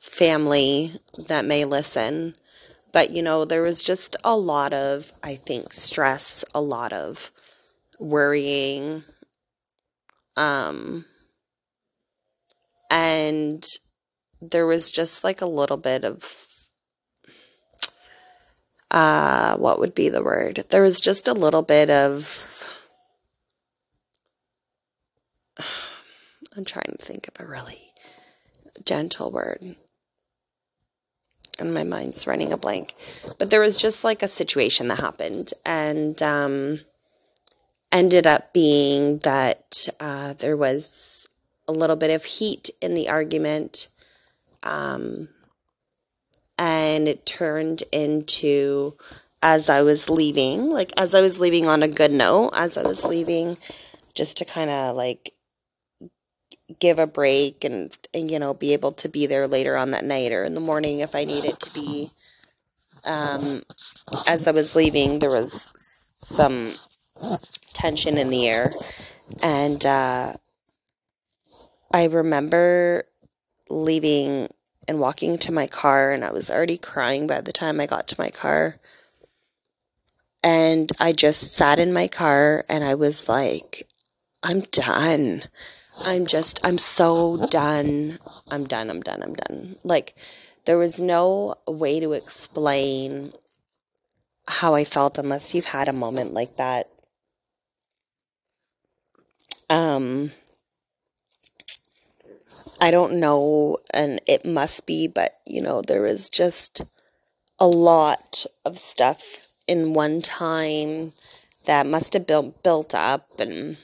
family 0.01 0.91
that 1.27 1.45
may 1.45 1.63
listen. 1.63 2.35
But, 2.91 3.11
you 3.11 3.21
know, 3.21 3.45
there 3.45 3.61
was 3.61 3.81
just 3.81 4.17
a 4.23 4.35
lot 4.35 4.73
of, 4.73 5.13
I 5.23 5.35
think, 5.35 5.71
stress, 5.71 6.43
a 6.53 6.59
lot 6.59 6.91
of 6.91 7.31
worrying. 7.99 9.03
Um, 10.35 11.05
and 12.89 13.65
there 14.41 14.65
was 14.65 14.91
just 14.91 15.23
like 15.23 15.41
a 15.41 15.45
little 15.45 15.77
bit 15.77 16.03
of, 16.03 16.47
uh, 18.89 19.55
what 19.55 19.79
would 19.79 19.95
be 19.95 20.09
the 20.09 20.23
word? 20.23 20.65
There 20.69 20.81
was 20.81 20.99
just 20.99 21.27
a 21.29 21.33
little 21.33 21.61
bit 21.61 21.89
of, 21.89 22.81
I'm 26.57 26.65
trying 26.65 26.95
to 26.97 27.05
think 27.05 27.29
of 27.29 27.45
a 27.45 27.47
really 27.49 27.93
gentle 28.83 29.31
word 29.31 29.75
and 31.61 31.73
my 31.73 31.83
mind's 31.83 32.27
running 32.27 32.51
a 32.51 32.57
blank. 32.57 32.95
But 33.37 33.49
there 33.49 33.61
was 33.61 33.77
just 33.77 34.03
like 34.03 34.23
a 34.23 34.27
situation 34.27 34.89
that 34.89 34.99
happened, 34.99 35.53
and 35.65 36.21
um, 36.21 36.79
ended 37.91 38.27
up 38.27 38.53
being 38.53 39.19
that 39.19 39.87
uh, 39.99 40.33
there 40.33 40.57
was 40.57 41.29
a 41.67 41.71
little 41.71 41.95
bit 41.95 42.11
of 42.11 42.25
heat 42.25 42.69
in 42.81 42.95
the 42.95 43.09
argument, 43.09 43.87
um, 44.63 45.29
and 46.57 47.07
it 47.07 47.25
turned 47.25 47.83
into 47.91 48.95
as 49.41 49.69
I 49.69 49.81
was 49.81 50.09
leaving, 50.09 50.69
like 50.69 50.91
as 50.97 51.15
I 51.15 51.21
was 51.21 51.39
leaving 51.39 51.67
on 51.67 51.83
a 51.83 51.87
good 51.87 52.11
note, 52.11 52.51
as 52.53 52.77
I 52.77 52.83
was 52.83 53.03
leaving, 53.03 53.57
just 54.13 54.37
to 54.37 54.45
kind 54.45 54.69
of 54.69 54.95
like 54.95 55.33
give 56.79 56.99
a 56.99 57.07
break 57.07 57.63
and, 57.63 57.95
and 58.13 58.31
you 58.31 58.39
know 58.39 58.53
be 58.53 58.73
able 58.73 58.93
to 58.93 59.09
be 59.09 59.27
there 59.27 59.47
later 59.47 59.77
on 59.77 59.91
that 59.91 60.05
night 60.05 60.31
or 60.31 60.43
in 60.43 60.55
the 60.55 60.61
morning 60.61 60.99
if 60.99 61.15
I 61.15 61.25
needed 61.25 61.59
to 61.59 61.73
be. 61.73 62.11
Um, 63.05 63.63
as 64.27 64.47
I 64.47 64.51
was 64.51 64.75
leaving, 64.75 65.19
there 65.19 65.31
was 65.31 65.67
some 66.19 66.73
tension 67.73 68.17
in 68.17 68.29
the 68.29 68.47
air, 68.47 68.71
and 69.41 69.83
uh, 69.85 70.33
I 71.91 72.05
remember 72.05 73.05
leaving 73.69 74.49
and 74.87 74.99
walking 74.99 75.37
to 75.39 75.53
my 75.53 75.67
car, 75.67 76.11
and 76.11 76.23
I 76.23 76.31
was 76.31 76.49
already 76.51 76.77
crying 76.77 77.27
by 77.27 77.41
the 77.41 77.51
time 77.53 77.79
I 77.79 77.87
got 77.87 78.07
to 78.09 78.15
my 78.19 78.29
car. 78.29 78.77
And 80.43 80.91
I 80.99 81.11
just 81.11 81.53
sat 81.53 81.79
in 81.79 81.93
my 81.93 82.07
car 82.07 82.65
and 82.67 82.83
I 82.83 82.95
was 82.95 83.29
like, 83.29 83.87
I'm 84.41 84.61
done. 84.61 85.43
I'm 85.99 86.25
just, 86.25 86.59
I'm 86.63 86.77
so 86.77 87.47
done. 87.47 88.19
I'm 88.49 88.65
done, 88.65 88.89
I'm 88.89 89.01
done, 89.01 89.21
I'm 89.21 89.33
done. 89.35 89.75
Like, 89.83 90.15
there 90.65 90.77
was 90.77 90.99
no 90.99 91.55
way 91.67 91.99
to 91.99 92.13
explain 92.13 93.33
how 94.47 94.73
I 94.73 94.83
felt 94.83 95.17
unless 95.17 95.53
you've 95.53 95.65
had 95.65 95.87
a 95.87 95.93
moment 95.93 96.33
like 96.33 96.57
that. 96.57 96.89
Um, 99.69 100.31
I 102.79 102.91
don't 102.91 103.19
know, 103.19 103.77
and 103.93 104.21
it 104.27 104.45
must 104.45 104.85
be, 104.85 105.07
but 105.07 105.39
you 105.45 105.61
know, 105.61 105.81
there 105.81 106.01
was 106.01 106.29
just 106.29 106.81
a 107.59 107.67
lot 107.67 108.45
of 108.65 108.77
stuff 108.79 109.47
in 109.67 109.93
one 109.93 110.21
time 110.21 111.13
that 111.65 111.85
must 111.85 112.13
have 112.13 112.27
built 112.27 112.63
built 112.63 112.93
up, 112.93 113.27
and 113.39 113.77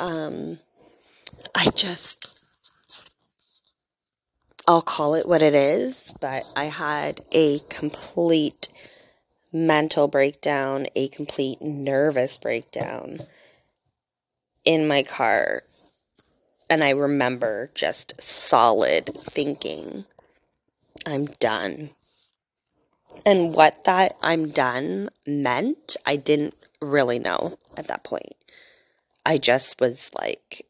um, 0.00 0.58
I 1.54 1.70
just, 1.70 2.44
I'll 4.66 4.82
call 4.82 5.14
it 5.14 5.28
what 5.28 5.42
it 5.42 5.54
is, 5.54 6.12
but 6.20 6.44
I 6.56 6.64
had 6.64 7.20
a 7.32 7.58
complete 7.68 8.68
mental 9.52 10.08
breakdown, 10.08 10.86
a 10.96 11.08
complete 11.08 11.60
nervous 11.60 12.38
breakdown 12.38 13.26
in 14.64 14.88
my 14.88 15.02
car. 15.02 15.62
And 16.70 16.82
I 16.82 16.90
remember 16.90 17.70
just 17.74 18.20
solid 18.20 19.10
thinking, 19.20 20.06
I'm 21.04 21.26
done. 21.26 21.90
And 23.26 23.54
what 23.54 23.84
that 23.84 24.16
I'm 24.22 24.50
done 24.50 25.10
meant, 25.26 25.96
I 26.06 26.16
didn't 26.16 26.54
really 26.80 27.18
know 27.18 27.58
at 27.76 27.88
that 27.88 28.04
point. 28.04 28.34
I 29.24 29.38
just 29.38 29.80
was 29.80 30.10
like, 30.18 30.66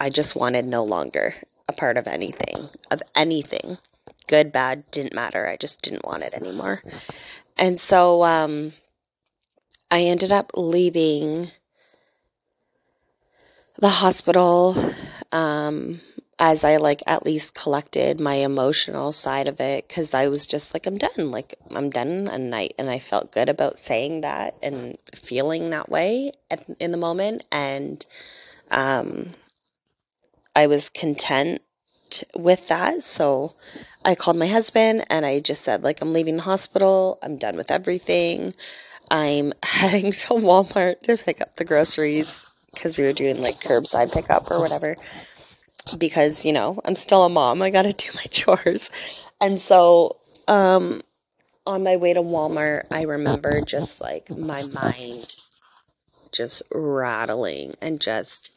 I 0.00 0.10
just 0.10 0.36
wanted 0.36 0.64
no 0.64 0.84
longer 0.84 1.34
a 1.68 1.72
part 1.72 1.96
of 1.96 2.06
anything, 2.06 2.68
of 2.90 3.02
anything. 3.14 3.78
Good, 4.26 4.52
bad, 4.52 4.90
didn't 4.90 5.14
matter. 5.14 5.48
I 5.48 5.56
just 5.56 5.82
didn't 5.82 6.04
want 6.04 6.22
it 6.22 6.34
anymore. 6.34 6.82
And 7.56 7.78
so 7.78 8.22
um, 8.22 8.72
I 9.90 10.02
ended 10.02 10.32
up 10.32 10.52
leaving 10.54 11.50
the 13.78 13.88
hospital 13.88 14.76
um, 15.32 16.00
as 16.38 16.62
I 16.62 16.76
like 16.76 17.02
at 17.06 17.24
least 17.24 17.54
collected 17.54 18.20
my 18.20 18.34
emotional 18.34 19.12
side 19.12 19.48
of 19.48 19.60
it 19.60 19.88
because 19.88 20.14
I 20.14 20.28
was 20.28 20.46
just 20.46 20.74
like 20.74 20.86
I'm 20.86 20.98
done 20.98 21.30
like 21.30 21.54
I'm 21.74 21.90
done 21.90 22.28
and 22.28 22.54
I 22.54 22.70
and 22.78 22.88
I 22.88 22.98
felt 22.98 23.32
good 23.32 23.48
about 23.48 23.78
saying 23.78 24.22
that 24.22 24.54
and 24.62 24.96
feeling 25.14 25.70
that 25.70 25.88
way 25.88 26.32
at, 26.50 26.68
in 26.78 26.92
the 26.92 26.96
moment 26.96 27.44
and 27.50 28.04
um, 28.70 29.32
I 30.58 30.66
was 30.66 30.88
content 30.88 31.60
with 32.34 32.66
that. 32.66 33.04
So 33.04 33.54
I 34.04 34.16
called 34.16 34.36
my 34.36 34.48
husband 34.48 35.04
and 35.08 35.24
I 35.24 35.38
just 35.38 35.62
said, 35.62 35.84
like, 35.84 36.00
I'm 36.02 36.12
leaving 36.12 36.36
the 36.36 36.42
hospital. 36.42 37.20
I'm 37.22 37.36
done 37.36 37.56
with 37.56 37.70
everything. 37.70 38.54
I'm 39.08 39.52
heading 39.62 40.10
to 40.10 40.34
Walmart 40.34 41.02
to 41.02 41.16
pick 41.16 41.40
up 41.40 41.54
the 41.54 41.64
groceries 41.64 42.44
because 42.74 42.96
we 42.96 43.04
were 43.04 43.12
doing 43.12 43.40
like 43.40 43.60
curbside 43.60 44.12
pickup 44.12 44.50
or 44.50 44.58
whatever. 44.58 44.96
Because, 45.96 46.44
you 46.44 46.52
know, 46.52 46.80
I'm 46.84 46.96
still 46.96 47.24
a 47.24 47.28
mom. 47.28 47.62
I 47.62 47.70
got 47.70 47.82
to 47.82 47.92
do 48.06 48.10
my 48.16 48.24
chores. 48.24 48.90
And 49.40 49.60
so, 49.60 50.16
um, 50.48 51.02
on 51.68 51.84
my 51.84 51.98
way 51.98 52.14
to 52.14 52.20
Walmart, 52.20 52.86
I 52.90 53.02
remember 53.02 53.60
just 53.60 54.00
like 54.00 54.28
my 54.28 54.64
mind 54.64 55.36
just 56.32 56.62
rattling 56.72 57.74
and 57.80 58.00
just 58.00 58.50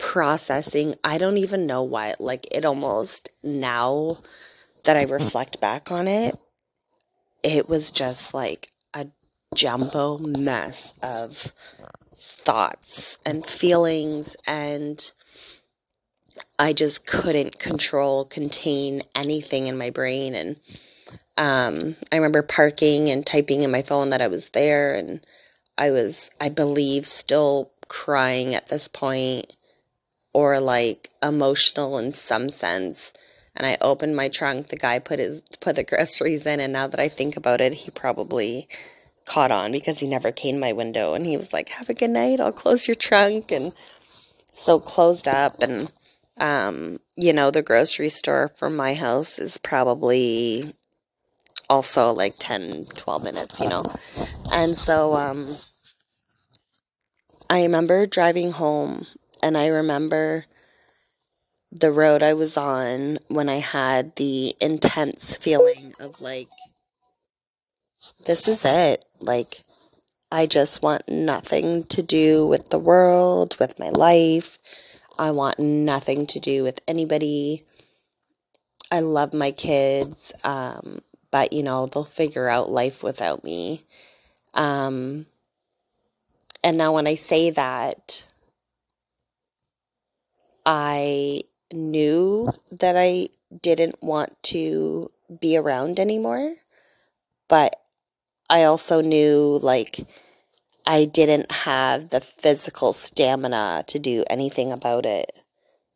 processing. 0.00 0.96
I 1.04 1.18
don't 1.18 1.36
even 1.38 1.66
know 1.66 1.82
why. 1.82 2.14
Like, 2.18 2.48
it 2.50 2.64
almost 2.64 3.30
now 3.42 4.18
that 4.84 4.96
I 4.96 5.02
reflect 5.02 5.60
back 5.60 5.92
on 5.92 6.08
it, 6.08 6.36
it 7.42 7.68
was 7.68 7.90
just 7.90 8.34
like 8.34 8.72
a 8.94 9.06
jumbo 9.54 10.18
mess 10.18 10.94
of 11.02 11.52
thoughts 12.16 13.18
and 13.24 13.46
feelings 13.46 14.36
and 14.46 15.10
I 16.58 16.74
just 16.74 17.06
couldn't 17.06 17.58
control, 17.58 18.26
contain 18.26 19.02
anything 19.14 19.66
in 19.66 19.78
my 19.78 19.88
brain. 19.88 20.34
And 20.34 20.56
um, 21.38 21.96
I 22.12 22.16
remember 22.16 22.42
parking 22.42 23.08
and 23.08 23.24
typing 23.24 23.62
in 23.62 23.70
my 23.70 23.80
phone 23.80 24.10
that 24.10 24.20
I 24.20 24.28
was 24.28 24.50
there, 24.50 24.94
and 24.94 25.24
I 25.78 25.90
was, 25.90 26.30
I 26.38 26.50
believe, 26.50 27.06
still 27.06 27.72
crying 27.88 28.54
at 28.54 28.68
this 28.68 28.88
point 28.88 29.54
or 30.32 30.60
like 30.60 31.10
emotional 31.22 31.98
in 31.98 32.12
some 32.12 32.48
sense. 32.48 33.12
And 33.56 33.66
I 33.66 33.76
opened 33.80 34.16
my 34.16 34.28
trunk. 34.28 34.68
The 34.68 34.76
guy 34.76 34.98
put 34.98 35.18
his 35.18 35.42
put 35.60 35.76
the 35.76 35.84
groceries 35.84 36.46
in, 36.46 36.60
and 36.60 36.72
now 36.72 36.86
that 36.86 37.00
I 37.00 37.08
think 37.08 37.36
about 37.36 37.60
it, 37.60 37.74
he 37.74 37.90
probably 37.90 38.68
caught 39.26 39.50
on 39.50 39.72
because 39.72 39.98
he 39.98 40.08
never 40.08 40.32
came 40.32 40.58
my 40.58 40.72
window, 40.72 41.14
and 41.14 41.26
he 41.26 41.36
was 41.36 41.52
like, 41.52 41.68
"Have 41.70 41.90
a 41.90 41.94
good 41.94 42.10
night. 42.10 42.40
I'll 42.40 42.52
close 42.52 42.86
your 42.86 42.94
trunk." 42.94 43.50
And 43.50 43.74
so 44.54 44.78
closed 44.78 45.26
up, 45.26 45.60
and 45.60 45.90
um, 46.38 47.00
you 47.16 47.32
know, 47.32 47.50
the 47.50 47.62
grocery 47.62 48.08
store 48.08 48.50
from 48.56 48.76
my 48.76 48.94
house 48.94 49.38
is 49.38 49.58
probably 49.58 50.72
also 51.68 52.12
like 52.12 52.34
10, 52.38 52.86
12 52.96 53.22
minutes, 53.24 53.60
you 53.60 53.68
know. 53.68 53.84
And 54.52 54.76
so 54.76 55.14
um, 55.14 55.56
I 57.48 57.62
remember 57.62 58.06
driving 58.06 58.52
home 58.52 59.06
and 59.42 59.56
I 59.56 59.68
remember 59.68 60.44
the 61.72 61.92
road 61.92 62.22
I 62.22 62.34
was 62.34 62.56
on 62.56 63.18
when 63.28 63.48
I 63.48 63.56
had 63.56 64.16
the 64.16 64.56
intense 64.60 65.36
feeling 65.36 65.94
of 66.00 66.20
like, 66.20 66.48
this 68.26 68.48
is 68.48 68.64
it. 68.64 69.04
Like, 69.20 69.62
I 70.32 70.46
just 70.46 70.82
want 70.82 71.08
nothing 71.08 71.84
to 71.84 72.02
do 72.02 72.46
with 72.46 72.70
the 72.70 72.78
world, 72.78 73.56
with 73.58 73.78
my 73.78 73.90
life. 73.90 74.58
I 75.18 75.32
want 75.32 75.58
nothing 75.58 76.26
to 76.28 76.40
do 76.40 76.62
with 76.62 76.80
anybody. 76.88 77.64
I 78.90 79.00
love 79.00 79.34
my 79.34 79.50
kids, 79.50 80.32
um, 80.44 81.02
but 81.30 81.52
you 81.52 81.62
know, 81.62 81.86
they'll 81.86 82.04
figure 82.04 82.48
out 82.48 82.70
life 82.70 83.02
without 83.02 83.44
me. 83.44 83.84
Um, 84.54 85.26
and 86.64 86.76
now 86.76 86.94
when 86.94 87.06
I 87.06 87.14
say 87.14 87.50
that, 87.50 88.26
I 90.72 91.42
knew 91.72 92.48
that 92.70 92.96
I 92.96 93.30
didn't 93.60 94.00
want 94.00 94.40
to 94.44 95.10
be 95.40 95.56
around 95.56 95.98
anymore, 95.98 96.54
but 97.48 97.74
I 98.48 98.62
also 98.62 99.00
knew 99.00 99.58
like 99.60 100.06
I 100.86 101.06
didn't 101.06 101.50
have 101.50 102.10
the 102.10 102.20
physical 102.20 102.92
stamina 102.92 103.82
to 103.88 103.98
do 103.98 104.22
anything 104.30 104.70
about 104.70 105.06
it, 105.06 105.32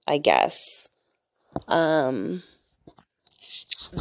I 0.08 0.18
guess. 0.18 0.88
Um 1.68 2.42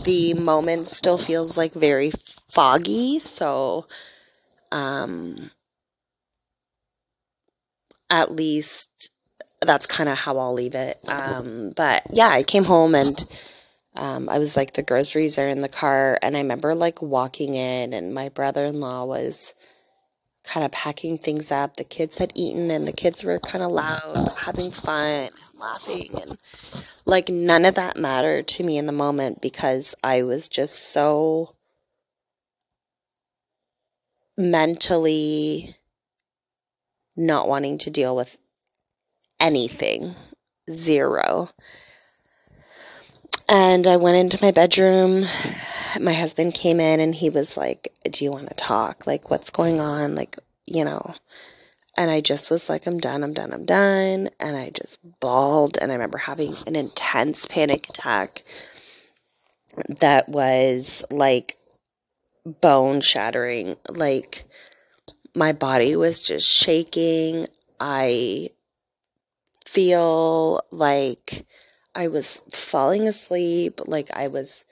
the 0.05 0.33
moment 0.33 0.87
still 0.87 1.19
feels 1.19 1.55
like 1.55 1.73
very 1.73 2.11
foggy, 2.49 3.19
so 3.19 3.85
um 4.71 5.51
at 8.09 8.31
least 8.31 9.11
that's 9.61 9.87
kind 9.87 10.09
of 10.09 10.17
how 10.17 10.37
I'll 10.37 10.53
leave 10.53 10.75
it. 10.75 10.97
Um 11.07 11.73
but 11.75 12.03
yeah, 12.11 12.29
I 12.29 12.43
came 12.43 12.63
home 12.63 12.95
and 12.95 13.23
um, 13.95 14.27
I 14.27 14.39
was 14.39 14.57
like, 14.57 14.73
the 14.73 14.81
groceries 14.81 15.37
are 15.37 15.47
in 15.47 15.61
the 15.61 15.69
car. 15.69 16.17
And 16.21 16.35
I 16.35 16.41
remember 16.41 16.73
like 16.75 17.01
walking 17.01 17.55
in, 17.55 17.93
and 17.93 18.13
my 18.13 18.29
brother 18.29 18.65
in 18.65 18.79
law 18.79 19.05
was 19.05 19.53
kind 20.43 20.65
of 20.65 20.71
packing 20.71 21.17
things 21.17 21.51
up. 21.51 21.77
The 21.77 21.83
kids 21.83 22.17
had 22.17 22.31
eaten, 22.35 22.71
and 22.71 22.87
the 22.87 22.91
kids 22.91 23.23
were 23.23 23.39
kind 23.39 23.63
of 23.63 23.71
loud, 23.71 24.29
having 24.37 24.71
fun, 24.71 25.29
laughing. 25.55 26.09
And 26.19 26.37
like, 27.05 27.29
none 27.29 27.65
of 27.65 27.75
that 27.75 27.97
mattered 27.97 28.47
to 28.49 28.63
me 28.63 28.77
in 28.77 28.87
the 28.87 28.91
moment 28.91 29.41
because 29.41 29.93
I 30.03 30.23
was 30.23 30.49
just 30.49 30.91
so 30.91 31.55
mentally 34.35 35.75
not 37.15 37.47
wanting 37.47 37.77
to 37.77 37.91
deal 37.91 38.15
with 38.15 38.35
anything. 39.39 40.15
Zero. 40.69 41.49
And 43.49 43.85
I 43.87 43.97
went 43.97 44.17
into 44.17 44.43
my 44.43 44.51
bedroom. 44.51 45.25
My 45.99 46.13
husband 46.13 46.53
came 46.53 46.79
in 46.79 46.99
and 46.99 47.13
he 47.13 47.29
was 47.29 47.57
like, 47.57 47.93
Do 48.09 48.23
you 48.23 48.31
want 48.31 48.49
to 48.49 48.55
talk? 48.55 49.05
Like, 49.05 49.29
what's 49.29 49.49
going 49.49 49.79
on? 49.79 50.15
Like, 50.15 50.37
you 50.65 50.85
know. 50.85 51.13
And 51.95 52.09
I 52.09 52.21
just 52.21 52.49
was 52.49 52.69
like, 52.69 52.87
I'm 52.87 52.99
done, 52.99 53.23
I'm 53.23 53.33
done, 53.33 53.53
I'm 53.53 53.65
done. 53.65 54.29
And 54.39 54.57
I 54.57 54.71
just 54.71 54.97
bawled. 55.19 55.77
And 55.79 55.91
I 55.91 55.95
remember 55.95 56.17
having 56.17 56.55
an 56.65 56.75
intense 56.75 57.45
panic 57.45 57.87
attack 57.89 58.43
that 59.99 60.27
was 60.29 61.03
like 61.11 61.55
bone 62.45 63.01
shattering. 63.01 63.75
Like, 63.89 64.45
my 65.35 65.51
body 65.51 65.95
was 65.95 66.19
just 66.19 66.47
shaking. 66.47 67.47
I 67.79 68.49
feel 69.73 70.61
like 70.69 71.47
I 71.95 72.07
was 72.07 72.41
falling 72.51 73.07
asleep, 73.07 73.81
like 73.87 74.09
I 74.13 74.27
was 74.27 74.63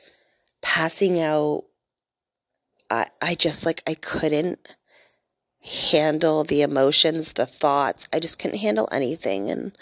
passing 0.61 1.19
out. 1.19 1.63
I 2.91 3.07
I 3.19 3.33
just 3.33 3.65
like 3.65 3.81
I 3.87 3.95
couldn't 3.95 4.59
handle 5.91 6.43
the 6.43 6.61
emotions, 6.61 7.33
the 7.33 7.47
thoughts. 7.47 8.07
I 8.13 8.19
just 8.19 8.37
couldn't 8.37 8.59
handle 8.59 8.87
anything 8.91 9.49
and 9.49 9.75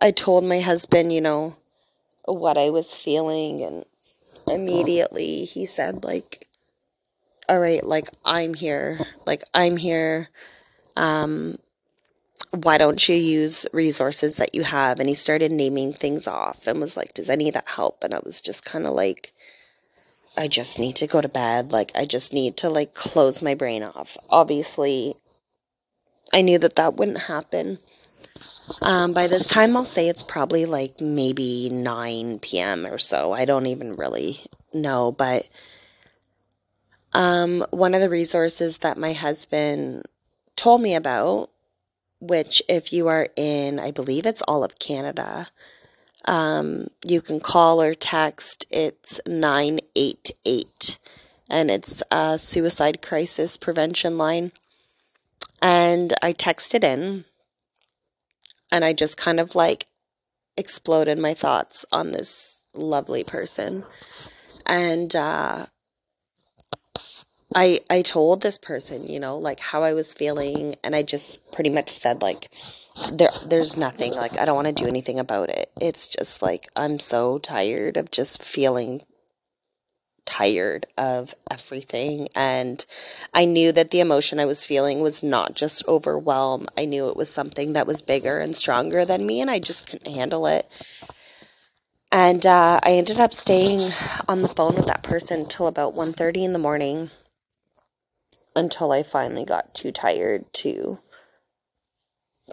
I 0.00 0.10
told 0.10 0.44
my 0.44 0.60
husband, 0.60 1.12
you 1.12 1.20
know, 1.20 1.56
what 2.24 2.58
I 2.58 2.70
was 2.70 2.92
feeling 2.92 3.62
and 3.62 3.84
immediately 4.48 5.44
he 5.44 5.66
said 5.66 6.04
like 6.04 6.48
all 7.48 7.60
right, 7.60 7.84
like 7.84 8.10
I'm 8.24 8.54
here. 8.54 8.98
Like 9.24 9.44
I'm 9.54 9.76
here. 9.76 10.28
Um 10.96 11.58
why 12.50 12.78
don't 12.78 13.08
you 13.08 13.14
use 13.14 13.66
resources 13.72 14.36
that 14.36 14.54
you 14.54 14.64
have? 14.64 15.00
And 15.00 15.08
he 15.08 15.14
started 15.14 15.52
naming 15.52 15.92
things 15.92 16.26
off 16.26 16.66
and 16.66 16.80
was 16.80 16.96
like, 16.96 17.14
Does 17.14 17.28
any 17.28 17.48
of 17.48 17.54
that 17.54 17.68
help? 17.68 18.02
And 18.02 18.14
I 18.14 18.20
was 18.24 18.40
just 18.40 18.64
kind 18.64 18.86
of 18.86 18.94
like, 18.94 19.32
I 20.36 20.48
just 20.48 20.78
need 20.78 20.96
to 20.96 21.06
go 21.06 21.20
to 21.20 21.28
bed. 21.28 21.72
Like, 21.72 21.92
I 21.94 22.04
just 22.04 22.32
need 22.32 22.56
to 22.58 22.70
like 22.70 22.94
close 22.94 23.42
my 23.42 23.54
brain 23.54 23.82
off. 23.82 24.16
Obviously, 24.30 25.14
I 26.32 26.42
knew 26.42 26.58
that 26.58 26.76
that 26.76 26.94
wouldn't 26.94 27.18
happen. 27.18 27.78
Um, 28.82 29.12
by 29.12 29.26
this 29.26 29.46
time, 29.46 29.76
I'll 29.76 29.84
say 29.84 30.08
it's 30.08 30.22
probably 30.22 30.64
like 30.64 31.00
maybe 31.00 31.70
9 31.70 32.38
p.m. 32.38 32.86
or 32.86 32.98
so. 32.98 33.32
I 33.32 33.44
don't 33.44 33.66
even 33.66 33.96
really 33.96 34.40
know, 34.72 35.12
but 35.12 35.46
um, 37.12 37.64
one 37.70 37.94
of 37.94 38.00
the 38.00 38.10
resources 38.10 38.78
that 38.78 38.96
my 38.98 39.12
husband 39.12 40.04
told 40.56 40.80
me 40.80 40.94
about 40.94 41.50
which, 42.20 42.62
if 42.68 42.92
you 42.92 43.08
are 43.08 43.28
in, 43.36 43.78
I 43.78 43.90
believe 43.90 44.26
it's 44.26 44.42
all 44.42 44.64
of 44.64 44.78
Canada, 44.78 45.48
um, 46.24 46.88
you 47.04 47.20
can 47.20 47.40
call 47.40 47.80
or 47.80 47.94
text. 47.94 48.66
It's 48.70 49.20
988, 49.26 50.98
and 51.48 51.70
it's 51.70 52.02
a 52.10 52.38
suicide 52.38 53.02
crisis 53.02 53.56
prevention 53.56 54.18
line. 54.18 54.52
And 55.62 56.12
I 56.22 56.32
texted 56.32 56.84
in, 56.84 57.24
and 58.70 58.84
I 58.84 58.92
just 58.92 59.16
kind 59.16 59.40
of 59.40 59.54
like 59.54 59.86
exploded 60.56 61.18
my 61.18 61.34
thoughts 61.34 61.84
on 61.92 62.12
this 62.12 62.62
lovely 62.74 63.24
person. 63.24 63.84
And 64.66 65.14
uh, 65.16 65.66
I 67.54 67.80
I 67.88 68.02
told 68.02 68.42
this 68.42 68.58
person, 68.58 69.06
you 69.06 69.18
know, 69.20 69.38
like 69.38 69.60
how 69.60 69.82
I 69.82 69.94
was 69.94 70.12
feeling 70.12 70.76
and 70.84 70.94
I 70.94 71.02
just 71.02 71.38
pretty 71.52 71.70
much 71.70 71.90
said 71.90 72.20
like 72.22 72.50
there 73.12 73.30
there's 73.46 73.76
nothing 73.76 74.12
like 74.14 74.38
I 74.38 74.44
don't 74.44 74.56
want 74.56 74.66
to 74.68 74.72
do 74.84 74.88
anything 74.88 75.18
about 75.18 75.48
it. 75.48 75.70
It's 75.80 76.08
just 76.08 76.42
like 76.42 76.68
I'm 76.76 76.98
so 76.98 77.38
tired 77.38 77.96
of 77.96 78.10
just 78.10 78.42
feeling 78.42 79.02
tired 80.26 80.86
of 80.98 81.34
everything 81.50 82.28
and 82.34 82.84
I 83.32 83.46
knew 83.46 83.72
that 83.72 83.92
the 83.92 84.00
emotion 84.00 84.38
I 84.38 84.44
was 84.44 84.62
feeling 84.64 85.00
was 85.00 85.22
not 85.22 85.54
just 85.54 85.88
overwhelm. 85.88 86.68
I 86.76 86.84
knew 86.84 87.08
it 87.08 87.16
was 87.16 87.30
something 87.30 87.72
that 87.72 87.86
was 87.86 88.02
bigger 88.02 88.38
and 88.40 88.54
stronger 88.54 89.06
than 89.06 89.26
me 89.26 89.40
and 89.40 89.50
I 89.50 89.58
just 89.58 89.86
couldn't 89.86 90.12
handle 90.12 90.46
it. 90.46 90.66
And 92.12 92.44
uh, 92.44 92.80
I 92.82 92.92
ended 92.92 93.20
up 93.20 93.32
staying 93.32 93.80
on 94.28 94.42
the 94.42 94.48
phone 94.48 94.74
with 94.74 94.86
that 94.86 95.02
person 95.02 95.46
till 95.46 95.66
about 95.66 95.94
1.30 95.94 96.44
in 96.44 96.52
the 96.52 96.58
morning 96.58 97.10
until 98.58 98.92
I 98.92 99.02
finally 99.02 99.44
got 99.44 99.74
too 99.74 99.92
tired 99.92 100.52
to 100.54 100.98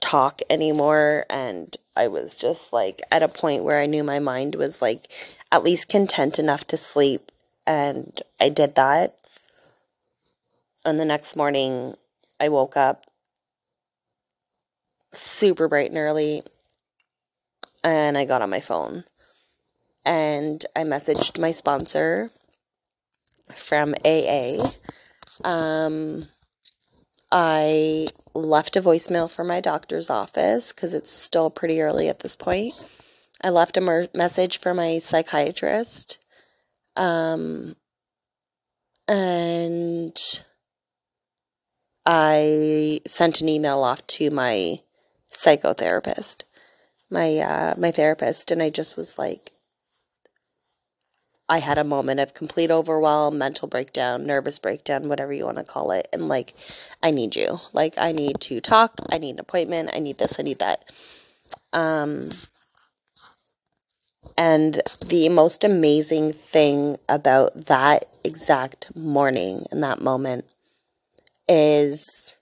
talk 0.02 0.42
anymore 0.50 1.26
and 1.30 1.76
I 1.96 2.08
was 2.08 2.36
just 2.36 2.74
like 2.74 3.02
at 3.12 3.24
a 3.24 3.28
point 3.28 3.64
where 3.64 3.80
I 3.80 3.86
knew 3.86 4.04
my 4.04 4.20
mind 4.20 4.56
was 4.56 4.82
like 4.82 5.08
at 5.52 5.64
least 5.64 5.90
content 5.90 6.38
enough 6.38 6.66
to 6.68 6.78
sleep 6.78 7.32
and 7.66 8.22
I 8.40 8.50
did 8.50 8.76
that. 8.76 9.18
And 10.84 11.00
the 11.00 11.06
next 11.06 11.36
morning 11.36 11.96
I 12.40 12.50
woke 12.50 12.78
up 12.78 13.06
super 15.14 15.68
bright 15.68 15.90
and 15.90 15.98
early 15.98 16.44
and 17.84 18.18
I 18.18 18.26
got 18.26 18.42
on 18.42 18.50
my 18.50 18.60
phone 18.60 19.06
and 20.06 20.64
I 20.76 20.84
messaged 20.84 21.40
my 21.40 21.52
sponsor 21.52 22.32
from 23.56 23.96
AA 24.04 24.70
um, 25.44 26.26
I 27.32 28.08
left 28.34 28.76
a 28.76 28.82
voicemail 28.82 29.30
for 29.30 29.44
my 29.44 29.60
doctor's 29.60 30.10
office 30.10 30.72
because 30.72 30.94
it's 30.94 31.12
still 31.12 31.50
pretty 31.50 31.82
early 31.82 32.10
at 32.10 32.20
this 32.20 32.36
point. 32.36 32.74
I 33.42 33.50
left 33.50 33.78
a 33.78 33.82
mer- 33.82 34.08
message 34.14 34.60
for 34.60 34.74
my 34.74 35.00
psychiatrist. 35.00 36.20
Um, 36.96 37.76
and 39.08 40.18
I 42.06 43.02
sent 43.08 43.42
an 43.42 43.50
email 43.50 43.84
off 43.84 44.06
to 44.08 44.30
my 44.32 44.80
psychotherapist. 45.34 46.46
my 47.10 47.38
uh, 47.40 47.74
my 47.78 47.92
therapist, 47.92 48.52
and 48.52 48.62
I 48.62 48.70
just 48.70 48.98
was 48.98 49.18
like, 49.18 49.52
I 51.48 51.60
had 51.60 51.78
a 51.78 51.84
moment 51.84 52.20
of 52.20 52.34
complete 52.34 52.72
overwhelm, 52.72 53.38
mental 53.38 53.68
breakdown, 53.68 54.26
nervous 54.26 54.58
breakdown, 54.58 55.10
whatever 55.10 55.32
you 55.32 55.46
want 55.46 55.58
to 55.58 55.64
call 55.64 55.92
it. 55.92 56.08
And 56.12 56.28
like, 56.28 56.54
I 57.04 57.12
need 57.12 57.36
you. 57.36 57.60
Like, 57.72 57.96
I 57.98 58.12
need 58.12 58.40
to 58.42 58.62
talk. 58.62 58.94
I 59.10 59.20
need 59.20 59.36
an 59.36 59.40
appointment. 59.40 59.92
I 59.94 60.00
need 60.00 60.18
this. 60.18 60.40
I 60.40 60.44
need 60.44 60.60
that. 60.60 60.86
Um, 61.72 62.30
and 64.38 64.82
the 65.06 65.30
most 65.30 65.64
amazing 65.64 66.34
thing 66.34 66.98
about 67.08 67.68
that 67.68 68.06
exact 68.24 68.96
morning 68.96 69.68
and 69.72 69.84
that 69.84 70.02
moment 70.02 70.46
is 71.48 72.35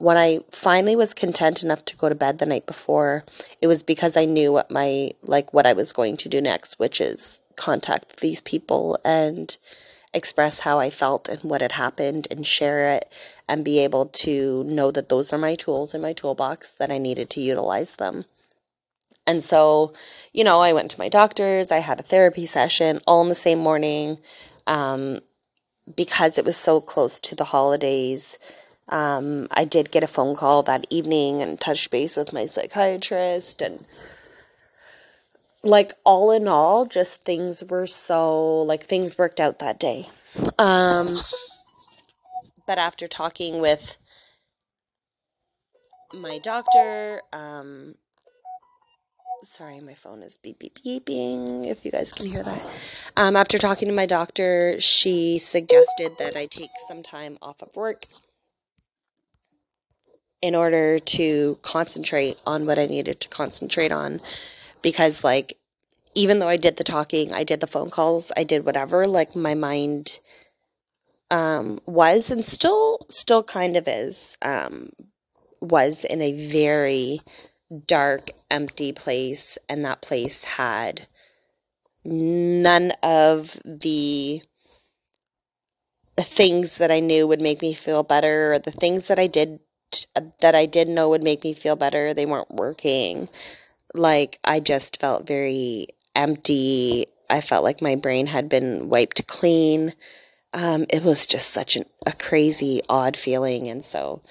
when 0.00 0.16
I 0.16 0.40
finally 0.50 0.96
was 0.96 1.12
content 1.12 1.62
enough 1.62 1.84
to 1.84 1.96
go 1.96 2.08
to 2.08 2.14
bed 2.14 2.38
the 2.38 2.46
night 2.46 2.64
before, 2.64 3.22
it 3.60 3.66
was 3.66 3.82
because 3.82 4.16
I 4.16 4.24
knew 4.24 4.50
what 4.50 4.70
my, 4.70 5.10
like, 5.22 5.52
what 5.52 5.66
I 5.66 5.74
was 5.74 5.92
going 5.92 6.16
to 6.18 6.28
do 6.28 6.40
next, 6.40 6.78
which 6.78 7.02
is 7.02 7.42
contact 7.56 8.20
these 8.20 8.40
people 8.40 8.98
and 9.04 9.54
express 10.14 10.60
how 10.60 10.80
I 10.80 10.88
felt 10.88 11.28
and 11.28 11.42
what 11.42 11.60
had 11.60 11.72
happened 11.72 12.26
and 12.30 12.46
share 12.46 12.94
it 12.94 13.12
and 13.46 13.62
be 13.62 13.78
able 13.80 14.06
to 14.06 14.64
know 14.64 14.90
that 14.90 15.10
those 15.10 15.34
are 15.34 15.38
my 15.38 15.54
tools 15.54 15.92
in 15.92 16.00
my 16.00 16.14
toolbox 16.14 16.72
that 16.78 16.90
I 16.90 16.96
needed 16.96 17.28
to 17.30 17.42
utilize 17.42 17.96
them. 17.96 18.24
And 19.26 19.44
so, 19.44 19.92
you 20.32 20.44
know, 20.44 20.60
I 20.60 20.72
went 20.72 20.90
to 20.92 20.98
my 20.98 21.10
doctor's, 21.10 21.70
I 21.70 21.78
had 21.78 22.00
a 22.00 22.04
therapy 22.04 22.46
session 22.46 23.02
all 23.06 23.22
in 23.22 23.28
the 23.28 23.34
same 23.34 23.58
morning 23.58 24.18
um, 24.66 25.20
because 25.94 26.38
it 26.38 26.46
was 26.46 26.56
so 26.56 26.80
close 26.80 27.20
to 27.20 27.34
the 27.34 27.44
holidays. 27.44 28.38
Um, 28.90 29.48
I 29.52 29.66
did 29.66 29.92
get 29.92 30.04
a 30.04 30.08
phone 30.08 30.36
call 30.36 30.64
that 30.64 30.86
evening 30.90 31.42
and 31.42 31.60
touched 31.60 31.90
base 31.90 32.16
with 32.16 32.32
my 32.32 32.46
psychiatrist 32.46 33.62
and 33.62 33.86
like 35.62 35.92
all 36.04 36.30
in 36.30 36.48
all 36.48 36.86
just 36.86 37.22
things 37.24 37.62
were 37.64 37.86
so 37.86 38.62
like 38.62 38.86
things 38.86 39.18
worked 39.18 39.40
out 39.40 39.58
that 39.60 39.78
day. 39.80 40.08
Um 40.58 41.16
but 42.66 42.78
after 42.78 43.08
talking 43.08 43.60
with 43.60 43.96
my 46.14 46.38
doctor 46.38 47.22
um 47.32 47.94
sorry 49.44 49.80
my 49.80 49.94
phone 49.94 50.22
is 50.22 50.38
beep 50.38 50.58
beep 50.58 50.78
beeping 50.84 51.66
if 51.70 51.84
you 51.84 51.90
guys 51.90 52.12
can 52.12 52.26
hear 52.26 52.42
that. 52.42 52.62
Um 53.16 53.36
after 53.36 53.58
talking 53.58 53.88
to 53.88 53.94
my 53.94 54.06
doctor 54.06 54.80
she 54.80 55.38
suggested 55.38 56.12
that 56.18 56.36
i 56.36 56.46
take 56.46 56.70
some 56.88 57.02
time 57.02 57.38
off 57.42 57.62
of 57.62 57.74
work 57.76 58.04
in 60.42 60.54
order 60.54 60.98
to 60.98 61.58
concentrate 61.62 62.38
on 62.46 62.66
what 62.66 62.78
I 62.78 62.86
needed 62.86 63.20
to 63.20 63.28
concentrate 63.28 63.92
on. 63.92 64.20
Because, 64.82 65.22
like, 65.22 65.58
even 66.14 66.38
though 66.38 66.48
I 66.48 66.56
did 66.56 66.76
the 66.76 66.84
talking, 66.84 67.32
I 67.32 67.44
did 67.44 67.60
the 67.60 67.66
phone 67.66 67.90
calls, 67.90 68.32
I 68.36 68.44
did 68.44 68.64
whatever, 68.64 69.06
like, 69.06 69.36
my 69.36 69.54
mind 69.54 70.20
um, 71.30 71.80
was 71.86 72.30
and 72.30 72.44
still, 72.44 72.98
still 73.08 73.42
kind 73.42 73.76
of 73.76 73.86
is, 73.86 74.36
um, 74.42 74.90
was 75.60 76.04
in 76.04 76.22
a 76.22 76.48
very 76.48 77.20
dark, 77.86 78.30
empty 78.50 78.92
place. 78.92 79.58
And 79.68 79.84
that 79.84 80.02
place 80.02 80.42
had 80.42 81.06
none 82.04 82.92
of 83.02 83.60
the 83.64 84.42
things 86.18 86.78
that 86.78 86.90
I 86.90 87.00
knew 87.00 87.26
would 87.26 87.40
make 87.40 87.62
me 87.62 87.74
feel 87.74 88.02
better 88.02 88.54
or 88.54 88.58
the 88.58 88.70
things 88.70 89.08
that 89.08 89.18
I 89.18 89.26
did 89.26 89.60
that 90.40 90.54
I 90.54 90.66
did 90.66 90.88
know 90.88 91.08
would 91.08 91.22
make 91.22 91.44
me 91.44 91.52
feel 91.52 91.76
better, 91.76 92.14
they 92.14 92.26
weren't 92.26 92.50
working. 92.50 93.28
Like, 93.94 94.38
I 94.44 94.60
just 94.60 95.00
felt 95.00 95.26
very 95.26 95.88
empty. 96.14 97.06
I 97.28 97.40
felt 97.40 97.64
like 97.64 97.82
my 97.82 97.96
brain 97.96 98.26
had 98.26 98.48
been 98.48 98.88
wiped 98.88 99.26
clean. 99.26 99.94
Um, 100.52 100.86
it 100.88 101.02
was 101.02 101.26
just 101.26 101.50
such 101.50 101.76
an, 101.76 101.84
a 102.06 102.12
crazy, 102.12 102.82
odd 102.88 103.16
feeling. 103.16 103.68
And 103.68 103.84
so 103.84 104.22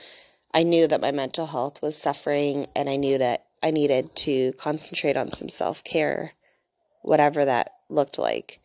I 0.53 0.63
knew 0.63 0.87
that 0.87 1.01
my 1.01 1.11
mental 1.11 1.47
health 1.47 1.81
was 1.81 1.97
suffering, 1.97 2.65
and 2.75 2.89
I 2.89 2.95
knew 2.95 3.17
that 3.17 3.45
I 3.61 3.71
needed 3.71 4.15
to 4.17 4.53
concentrate 4.53 5.17
on 5.17 5.31
some 5.31 5.49
self 5.49 5.83
care, 5.83 6.33
whatever 7.01 7.45
that 7.45 7.73
looked 7.89 8.17
like. 8.17 8.59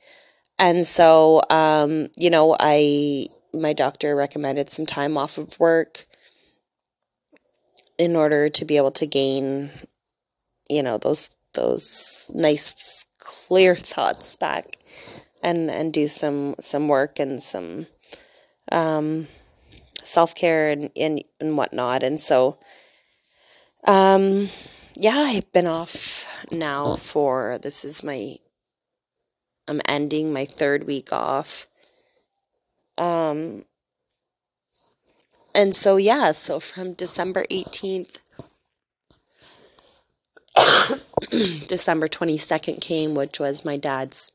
And 0.59 0.87
so, 0.87 1.43
um, 1.51 2.09
you 2.17 2.31
know, 2.31 2.57
I 2.59 3.29
my 3.53 3.73
doctor 3.73 4.17
recommended 4.17 4.71
some 4.71 4.87
time 4.87 5.17
off 5.17 5.39
of 5.39 5.59
work 5.61 6.07
in 7.99 8.17
order 8.17 8.49
to 8.49 8.65
be 8.65 8.77
able 8.77 8.93
to 8.93 9.07
gain, 9.07 9.71
you 10.69 10.83
know, 10.83 10.99
those 10.99 11.31
those 11.55 12.27
nice 12.35 13.05
clear 13.19 13.77
thoughts 13.95 14.37
back 14.37 14.79
and 15.43 15.71
and 15.71 15.93
do 15.93 16.09
some 16.09 16.55
some 16.61 16.89
work 16.89 17.19
and 17.19 17.43
some 17.43 17.87
um, 18.73 19.29
self 20.03 20.35
care 20.35 20.71
and, 20.71 20.91
and 20.97 21.23
and 21.41 21.57
whatnot. 21.57 22.03
And 22.03 22.21
so, 22.21 22.59
um, 23.87 24.49
yeah, 24.97 25.19
I've 25.19 25.53
been 25.53 25.67
off 25.67 26.25
now 26.51 26.97
for 26.97 27.59
this 27.59 27.85
is 27.85 28.03
my 28.03 28.37
I'm 29.67 29.81
ending 29.87 30.33
my 30.33 30.45
third 30.45 30.85
week 30.85 31.13
off. 31.13 31.67
Um, 32.99 33.65
and 35.55 35.75
so 35.77 35.97
yeah, 35.97 36.33
so 36.33 36.61
from 36.61 36.95
December 36.95 37.45
18th 37.51 38.19
December 41.67 42.09
22nd 42.09 42.81
came, 42.81 43.14
which 43.14 43.40
was 43.40 43.64
my 43.64 43.77
dad's 43.77 44.33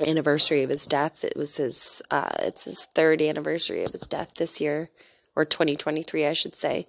anniversary 0.00 0.62
of 0.62 0.70
his 0.70 0.86
death. 0.86 1.24
It 1.24 1.36
was 1.36 1.56
his 1.56 2.02
uh 2.10 2.30
it's 2.40 2.64
his 2.64 2.86
third 2.94 3.22
anniversary 3.22 3.84
of 3.84 3.92
his 3.92 4.02
death 4.02 4.32
this 4.36 4.60
year 4.60 4.90
or 5.36 5.44
2023 5.44 6.26
I 6.26 6.32
should 6.32 6.56
say. 6.56 6.88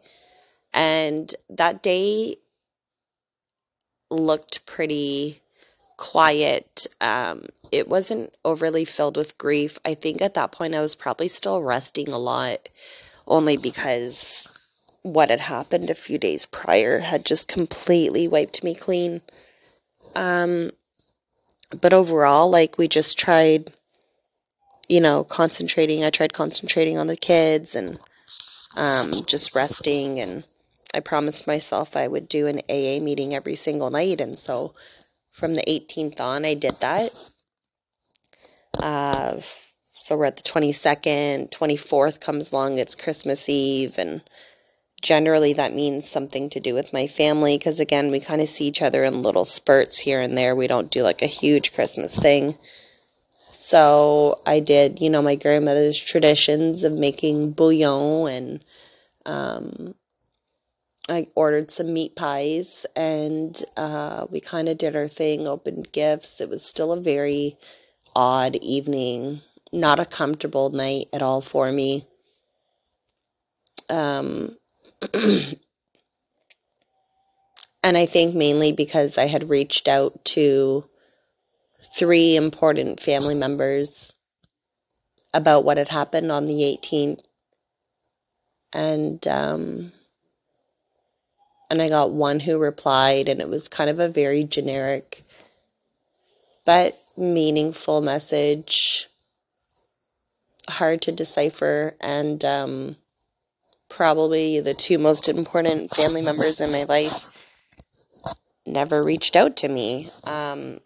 And 0.74 1.34
that 1.50 1.84
day 1.84 2.38
looked 4.10 4.66
pretty 4.66 5.43
quiet. 6.04 6.86
Um, 7.00 7.46
it 7.72 7.88
wasn't 7.88 8.36
overly 8.44 8.84
filled 8.84 9.16
with 9.16 9.38
grief. 9.38 9.80
I 9.86 9.94
think 9.94 10.22
at 10.22 10.34
that 10.34 10.52
point 10.52 10.76
I 10.76 10.82
was 10.82 10.96
probably 10.98 11.30
still 11.30 11.63
resting 11.63 12.10
a 12.10 12.18
lot, 12.18 12.68
only 13.26 13.56
because 13.56 14.46
what 15.02 15.30
had 15.30 15.39
happened 15.39 15.89
a 15.89 15.96
few 15.96 16.18
days 16.18 16.46
prior 16.46 17.00
had 17.00 17.26
just 17.26 17.48
completely 17.48 18.28
wiped 18.28 18.66
me 18.66 18.76
clean. 18.76 19.22
Um, 20.13 20.72
but 21.82 21.94
overall, 21.94 22.52
like 22.52 22.78
we 22.78 22.89
just 22.89 23.18
tried, 23.18 23.72
you 24.89 25.00
know, 25.00 25.24
concentrating. 25.24 26.04
I 26.04 26.10
tried 26.10 26.34
concentrating 26.34 26.98
on 26.98 27.08
the 27.08 27.16
kids 27.16 27.76
and 27.76 27.98
um, 28.76 29.13
just 29.26 29.56
resting. 29.56 30.20
And 30.20 30.44
I 30.94 31.00
promised 31.00 31.48
myself 31.48 31.96
I 31.96 32.10
would 32.10 32.28
do 32.28 32.48
an 32.48 32.60
AA 32.70 33.02
meeting 33.02 33.34
every 33.34 33.56
single 33.56 33.89
night. 33.89 34.20
And 34.20 34.38
so 34.38 34.74
from 35.34 35.56
the 35.56 35.63
18th 35.67 36.22
on, 36.22 36.46
I 36.46 36.54
did 36.54 36.76
that. 36.80 37.12
Uh, 38.76 39.41
so 40.00 40.15
we're 40.15 40.26
at 40.26 40.38
the 40.38 40.43
22nd, 40.43 41.52
24th 41.52 42.22
comes 42.22 42.52
along, 42.52 42.78
it's 42.78 42.96
Christmas 42.96 43.50
Eve, 43.50 43.98
and 43.98 44.22
generally 45.02 45.54
that 45.54 45.74
means 45.74 46.08
something 46.08 46.50
to 46.52 46.60
do 46.60 46.74
with 46.74 46.93
my 46.93 47.08
family 47.08 47.58
because, 47.58 47.80
again, 47.80 48.12
we 48.12 48.19
kind 48.19 48.41
of 48.41 48.48
see 48.48 48.65
each 48.65 48.82
other 48.82 49.04
in 49.04 49.22
little 49.22 49.46
spurts 49.46 49.98
here 49.98 50.22
and 50.22 50.38
there. 50.38 50.56
We 50.56 50.67
don't 50.67 50.91
do 50.91 51.04
like 51.04 51.22
a 51.22 51.28
huge 51.28 51.74
Christmas 51.74 52.15
thing. 52.15 52.56
So 53.54 54.39
I 54.46 54.60
did, 54.60 55.02
you 55.02 55.10
know, 55.10 55.22
my 55.22 55.36
grandmother's 55.36 55.98
traditions 55.98 56.84
of 56.84 56.93
making 56.93 57.52
bouillon 57.52 58.28
and 58.28 58.63
um, 59.26 59.96
I 61.10 61.28
ordered 61.36 61.70
some 61.70 61.94
meat 61.94 62.16
pies 62.16 62.86
and 62.96 63.62
uh, 63.76 64.26
we 64.30 64.39
kind 64.39 64.70
of 64.70 64.78
did 64.78 64.96
our 64.96 65.10
thing, 65.10 65.48
opened 65.48 65.92
gifts. 65.92 66.39
It 66.39 66.50
was 66.50 66.66
still 66.66 66.94
a 66.94 67.02
very 67.02 67.58
odd 68.16 68.56
evening, 68.58 69.42
not 69.72 70.00
a 70.00 70.06
comfortable 70.06 70.70
night 70.70 71.08
at 71.12 71.22
all 71.22 71.42
for 71.42 71.72
me. 71.72 72.08
Um, 73.89 74.58
and 75.13 75.58
I 77.84 78.06
think 78.06 78.34
mainly 78.34 78.72
because 78.72 79.18
I 79.18 79.26
had 79.26 79.50
reached 79.50 79.89
out 79.89 80.24
to 80.26 80.86
three 81.98 82.38
important 82.38 83.02
family 83.02 83.36
members 83.36 84.13
about 85.34 85.66
what 85.66 85.78
had 85.78 85.89
happened 85.89 86.32
on 86.32 86.46
the 86.46 86.62
18th. 86.62 87.20
And, 88.72 89.28
um, 89.28 89.92
and 91.74 91.82
I 91.82 91.90
got 91.90 92.12
one 92.12 92.40
who 92.40 92.60
replied, 92.60 93.28
and 93.28 93.42
it 93.42 93.50
was 93.50 93.68
kind 93.68 93.90
of 93.90 94.00
a 94.00 94.08
very 94.08 94.44
generic 94.44 95.24
but 96.66 96.96
meaningful 97.18 98.00
message, 98.00 99.08
hard 100.70 101.02
to 101.02 101.12
decipher, 101.12 101.96
and 102.00 102.46
um, 102.46 102.96
probably 103.90 104.60
the 104.60 104.76
two 104.76 105.00
most 105.00 105.28
important 105.28 105.90
family 105.96 106.22
members 106.22 106.62
in 106.62 106.72
my 106.72 106.84
life 106.84 107.32
never 108.68 109.02
reached 109.02 109.36
out 109.36 109.58
to 109.58 109.68
me. 109.68 110.12
Um, 110.26 110.80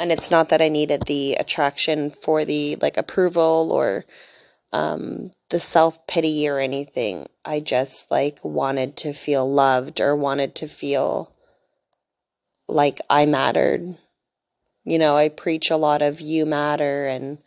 and 0.00 0.10
it's 0.10 0.32
not 0.32 0.48
that 0.48 0.60
I 0.60 0.68
needed 0.68 1.02
the 1.02 1.34
attraction 1.34 2.10
for 2.10 2.44
the 2.44 2.74
like 2.82 2.96
approval 2.96 3.70
or 3.70 4.04
um, 4.74 5.30
the 5.50 5.60
self 5.60 6.04
pity 6.08 6.48
or 6.48 6.58
anything. 6.58 7.28
I 7.44 7.60
just 7.60 8.10
like 8.10 8.40
wanted 8.42 8.96
to 8.98 9.12
feel 9.12 9.50
loved 9.50 10.00
or 10.00 10.16
wanted 10.16 10.56
to 10.56 10.66
feel 10.66 11.32
like 12.66 13.00
I 13.08 13.24
mattered. 13.24 13.96
You 14.84 14.98
know, 14.98 15.16
I 15.16 15.28
preach 15.28 15.70
a 15.70 15.76
lot 15.76 16.02
of 16.02 16.20
you 16.20 16.44
matter 16.44 17.06
and 17.06 17.38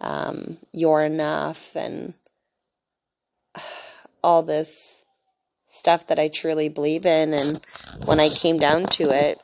um, 0.00 0.58
you're 0.72 1.02
enough 1.02 1.74
and 1.74 2.14
all 4.22 4.44
this 4.44 5.02
stuff 5.68 6.06
that 6.06 6.20
I 6.20 6.28
truly 6.28 6.68
believe 6.68 7.04
in. 7.06 7.34
And 7.34 7.60
when 8.04 8.20
I 8.20 8.28
came 8.28 8.58
down 8.58 8.84
to 8.84 9.10
it, 9.10 9.38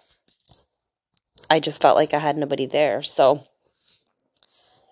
I 1.51 1.59
just 1.59 1.83
felt 1.83 1.97
like 1.97 2.15
I 2.15 2.21
had 2.21 2.37
nobody 2.37 2.67
there. 2.67 3.03
So 3.03 3.45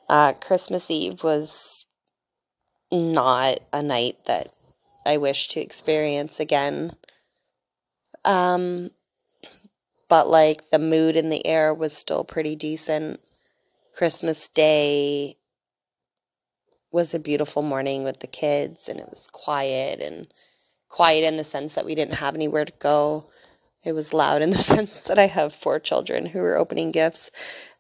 uh, 0.09 0.33
Christmas 0.33 0.91
Eve 0.91 1.23
was 1.23 1.72
not 2.93 3.59
a 3.73 3.83
night 3.83 4.19
that 4.27 4.53
I 5.07 5.17
wish 5.17 5.49
to 5.49 5.61
experience 5.61 6.39
again. 6.39 6.93
Um, 8.25 8.91
but 10.09 10.29
like 10.29 10.71
the 10.71 10.79
mood 10.79 11.17
in 11.17 11.31
the 11.31 11.45
air 11.47 11.73
was 11.75 11.97
still 11.97 12.25
pretty 12.25 12.55
decent. 12.55 13.21
Christmas 13.97 14.49
Day 14.49 15.37
was 16.93 17.15
a 17.15 17.19
beautiful 17.19 17.63
morning 17.63 18.05
with 18.05 18.21
the 18.21 18.27
kids, 18.27 18.89
and 18.89 19.01
it 19.01 19.09
was 19.09 19.27
quiet 19.33 20.01
and 20.01 20.27
quiet 20.89 21.25
in 21.25 21.39
the 21.39 21.45
sense 21.45 21.75
that 21.75 21.87
we 21.87 21.95
didn't 21.95 22.17
have 22.17 22.35
anywhere 22.35 22.65
to 22.67 22.73
go. 22.79 23.25
It 23.85 23.93
was 23.93 24.13
loud 24.13 24.43
in 24.43 24.51
the 24.51 24.59
sense 24.75 25.03
that 25.03 25.19
I 25.19 25.27
have 25.27 25.55
four 25.55 25.81
children 25.81 26.27
who 26.27 26.41
were 26.41 26.57
opening 26.57 26.93
gifts. 26.93 27.31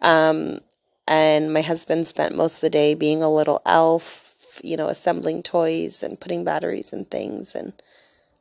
Um, 0.00 0.60
and 1.06 1.52
my 1.52 1.60
husband 1.62 2.08
spent 2.08 2.34
most 2.34 2.56
of 2.56 2.60
the 2.62 2.70
day 2.70 2.94
being 2.94 3.22
a 3.22 3.32
little 3.32 3.60
elf, 3.66 4.31
you 4.62 4.76
know, 4.76 4.88
assembling 4.88 5.42
toys 5.42 6.02
and 6.02 6.20
putting 6.20 6.44
batteries 6.44 6.92
and 6.92 7.10
things. 7.10 7.54
And 7.54 7.72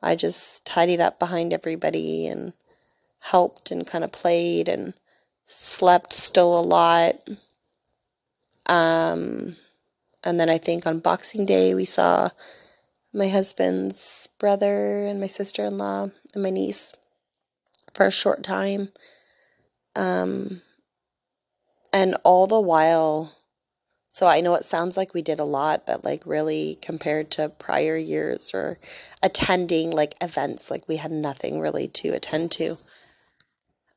I 0.01 0.15
just 0.15 0.65
tidied 0.65 0.99
up 0.99 1.19
behind 1.19 1.53
everybody 1.53 2.27
and 2.27 2.53
helped 3.19 3.71
and 3.71 3.87
kind 3.87 4.03
of 4.03 4.11
played 4.11 4.67
and 4.67 4.93
slept 5.45 6.13
still 6.13 6.59
a 6.59 6.61
lot. 6.61 7.15
Um, 8.65 9.55
and 10.23 10.39
then 10.39 10.49
I 10.49 10.57
think 10.57 10.85
on 10.85 10.99
Boxing 10.99 11.45
Day 11.45 11.73
we 11.73 11.85
saw 11.85 12.29
my 13.13 13.27
husband's 13.27 14.29
brother 14.39 15.03
and 15.03 15.19
my 15.19 15.27
sister 15.27 15.65
in 15.65 15.77
law 15.77 16.09
and 16.33 16.43
my 16.43 16.49
niece 16.49 16.93
for 17.93 18.05
a 18.05 18.11
short 18.11 18.43
time. 18.43 18.89
Um, 19.95 20.61
and 21.91 22.15
all 22.23 22.47
the 22.47 22.59
while, 22.59 23.35
so 24.11 24.25
I 24.25 24.41
know 24.41 24.55
it 24.55 24.65
sounds 24.65 24.97
like 24.97 25.13
we 25.13 25.21
did 25.21 25.39
a 25.39 25.45
lot, 25.45 25.85
but 25.85 26.03
like 26.03 26.25
really 26.25 26.77
compared 26.81 27.31
to 27.31 27.47
prior 27.49 27.95
years 27.95 28.51
or 28.53 28.77
attending 29.23 29.91
like 29.91 30.15
events, 30.21 30.69
like 30.69 30.87
we 30.87 30.97
had 30.97 31.11
nothing 31.11 31.61
really 31.61 31.87
to 31.87 32.09
attend 32.09 32.51
to. 32.53 32.77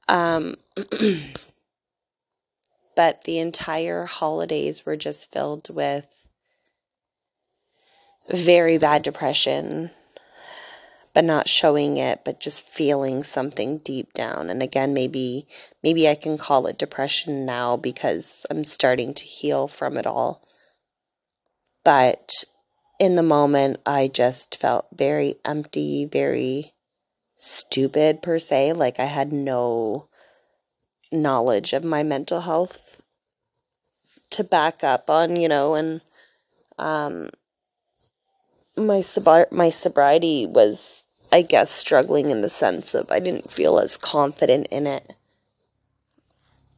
Um, 0.09 0.55
but 2.97 3.25
the 3.25 3.39
entire 3.39 4.05
holidays 4.05 4.87
were 4.87 4.97
just 4.97 5.33
filled 5.33 5.75
with 5.75 6.07
very 8.31 8.79
bad 8.79 9.03
depression, 9.03 9.91
but 11.15 11.25
not 11.25 11.49
showing 11.49 11.97
it, 11.97 12.23
but 12.25 12.41
just 12.41 12.63
feeling 12.63 13.23
something 13.23 13.79
deep 13.79 14.13
down. 14.13 14.51
And 14.51 14.63
again, 14.63 14.93
maybe 14.93 15.47
maybe 15.83 16.09
I 16.09 16.17
can 16.17 16.37
call 16.37 16.67
it 16.67 16.77
depression 16.77 17.47
now 17.47 17.77
because 17.77 18.45
I'm 18.51 18.65
starting 18.65 19.15
to 19.15 19.25
heal 19.25 19.69
from 19.69 19.97
it 19.97 20.07
all. 20.07 20.47
But 21.85 22.45
in 22.99 23.15
the 23.15 23.23
moment, 23.23 23.81
I 23.87 24.09
just 24.09 24.57
felt 24.57 24.87
very 24.93 25.37
empty, 25.45 26.05
very 26.05 26.73
stupid 27.37 28.21
per 28.21 28.41
se. 28.41 28.73
Like 28.73 28.99
I 28.99 29.05
had 29.05 29.33
no 29.33 30.09
knowledge 31.13 31.73
of 31.73 31.85
my 31.85 32.03
mental 32.03 32.41
health 32.41 33.03
to 34.31 34.43
back 34.43 34.83
up 34.83 35.09
on, 35.09 35.37
you 35.37 35.49
know, 35.49 35.75
and 35.75 36.01
um 36.77 37.31
my 38.77 38.99
sobri- 38.99 39.53
my 39.53 39.71
sobriety 39.71 40.45
was 40.45 41.04
I 41.35 41.43
guess 41.43 41.73
struggling 41.73 42.31
in 42.31 42.43
the 42.43 42.49
sense 42.49 42.95
of 42.95 43.11
I 43.11 43.19
didn't 43.19 43.51
feel 43.51 43.81
as 43.81 43.97
confident 43.97 44.69
in 44.71 44.87
it. 44.87 45.15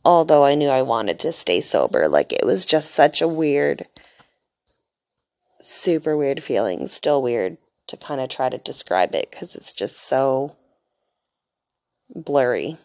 Although 0.03 0.47
I 0.47 0.55
knew 0.55 0.71
I 0.71 0.81
wanted 0.81 1.21
to 1.21 1.33
stay 1.35 1.61
sober, 1.61 2.09
like 2.09 2.33
it 2.33 2.47
was 2.47 2.65
just 2.65 2.93
such 2.93 3.21
a 3.21 3.29
weird 3.29 3.87
super 5.61 6.17
weird 6.17 6.43
feeling, 6.43 6.89
still 6.89 7.21
weird 7.21 7.59
to 7.89 7.99
kind 7.99 8.19
of 8.19 8.31
try 8.31 8.49
to 8.49 8.57
describe 8.57 9.15
it 9.15 9.31
cuz 9.31 9.55
it's 9.55 9.75
just 9.75 10.01
so 10.01 10.57
blurry. 12.15 12.79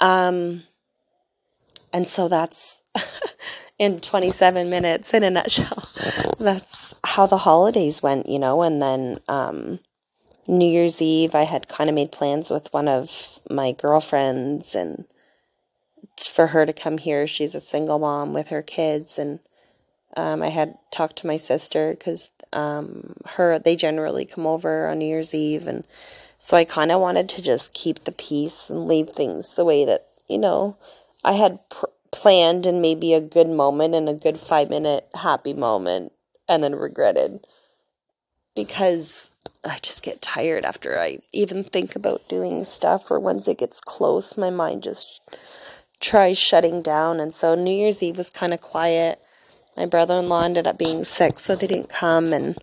Um 0.00 0.62
and 1.92 2.08
so 2.08 2.28
that's 2.28 2.78
in 3.78 4.00
27 4.00 4.70
minutes 4.70 5.12
in 5.12 5.24
a 5.24 5.30
nutshell. 5.30 5.86
That's 6.38 6.93
how 7.14 7.26
the 7.26 7.38
holidays 7.38 8.02
went, 8.02 8.28
you 8.28 8.40
know, 8.40 8.62
and 8.62 8.82
then 8.82 9.20
um, 9.28 9.78
New 10.48 10.68
Year's 10.68 11.00
Eve, 11.00 11.36
I 11.36 11.44
had 11.44 11.68
kind 11.68 11.88
of 11.88 11.94
made 11.94 12.10
plans 12.10 12.50
with 12.50 12.72
one 12.72 12.88
of 12.88 13.38
my 13.48 13.70
girlfriends 13.70 14.74
and 14.74 15.04
for 16.18 16.48
her 16.48 16.66
to 16.66 16.72
come 16.72 16.98
here. 16.98 17.28
She's 17.28 17.54
a 17.54 17.60
single 17.60 18.00
mom 18.00 18.32
with 18.34 18.48
her 18.48 18.62
kids, 18.62 19.16
and 19.16 19.38
um, 20.16 20.42
I 20.42 20.48
had 20.48 20.76
talked 20.90 21.14
to 21.18 21.28
my 21.28 21.36
sister 21.36 21.92
because 21.92 22.30
um, 22.52 23.14
her 23.26 23.60
they 23.60 23.76
generally 23.76 24.24
come 24.24 24.44
over 24.44 24.88
on 24.88 24.98
New 24.98 25.06
Year's 25.06 25.34
Eve, 25.34 25.68
and 25.68 25.86
so 26.38 26.56
I 26.56 26.64
kind 26.64 26.90
of 26.90 27.00
wanted 27.00 27.28
to 27.28 27.42
just 27.42 27.74
keep 27.74 28.02
the 28.02 28.12
peace 28.12 28.68
and 28.68 28.88
leave 28.88 29.10
things 29.10 29.54
the 29.54 29.64
way 29.64 29.84
that 29.84 30.08
you 30.26 30.38
know 30.38 30.76
I 31.22 31.34
had 31.34 31.60
pr- 31.70 31.86
planned 32.10 32.66
and 32.66 32.82
maybe 32.82 33.14
a 33.14 33.20
good 33.20 33.48
moment 33.48 33.94
and 33.94 34.08
a 34.08 34.14
good 34.14 34.40
five 34.40 34.68
minute 34.68 35.06
happy 35.14 35.54
moment 35.54 36.10
and 36.48 36.62
then 36.62 36.74
regretted 36.74 37.46
because 38.54 39.30
I 39.64 39.78
just 39.82 40.02
get 40.02 40.22
tired 40.22 40.64
after 40.64 40.98
I 41.00 41.18
even 41.32 41.64
think 41.64 41.96
about 41.96 42.28
doing 42.28 42.64
stuff 42.64 43.10
or 43.10 43.18
once 43.18 43.48
it 43.48 43.58
gets 43.58 43.80
close 43.80 44.36
my 44.36 44.50
mind 44.50 44.82
just 44.82 45.20
tries 46.00 46.38
shutting 46.38 46.82
down 46.82 47.20
and 47.20 47.34
so 47.34 47.54
New 47.54 47.74
Year's 47.74 48.02
Eve 48.02 48.18
was 48.18 48.30
kind 48.30 48.52
of 48.52 48.60
quiet. 48.60 49.18
My 49.76 49.86
brother-in-law 49.86 50.42
ended 50.42 50.66
up 50.66 50.78
being 50.78 51.04
sick 51.04 51.38
so 51.38 51.56
they 51.56 51.66
didn't 51.66 51.88
come 51.88 52.32
and 52.32 52.56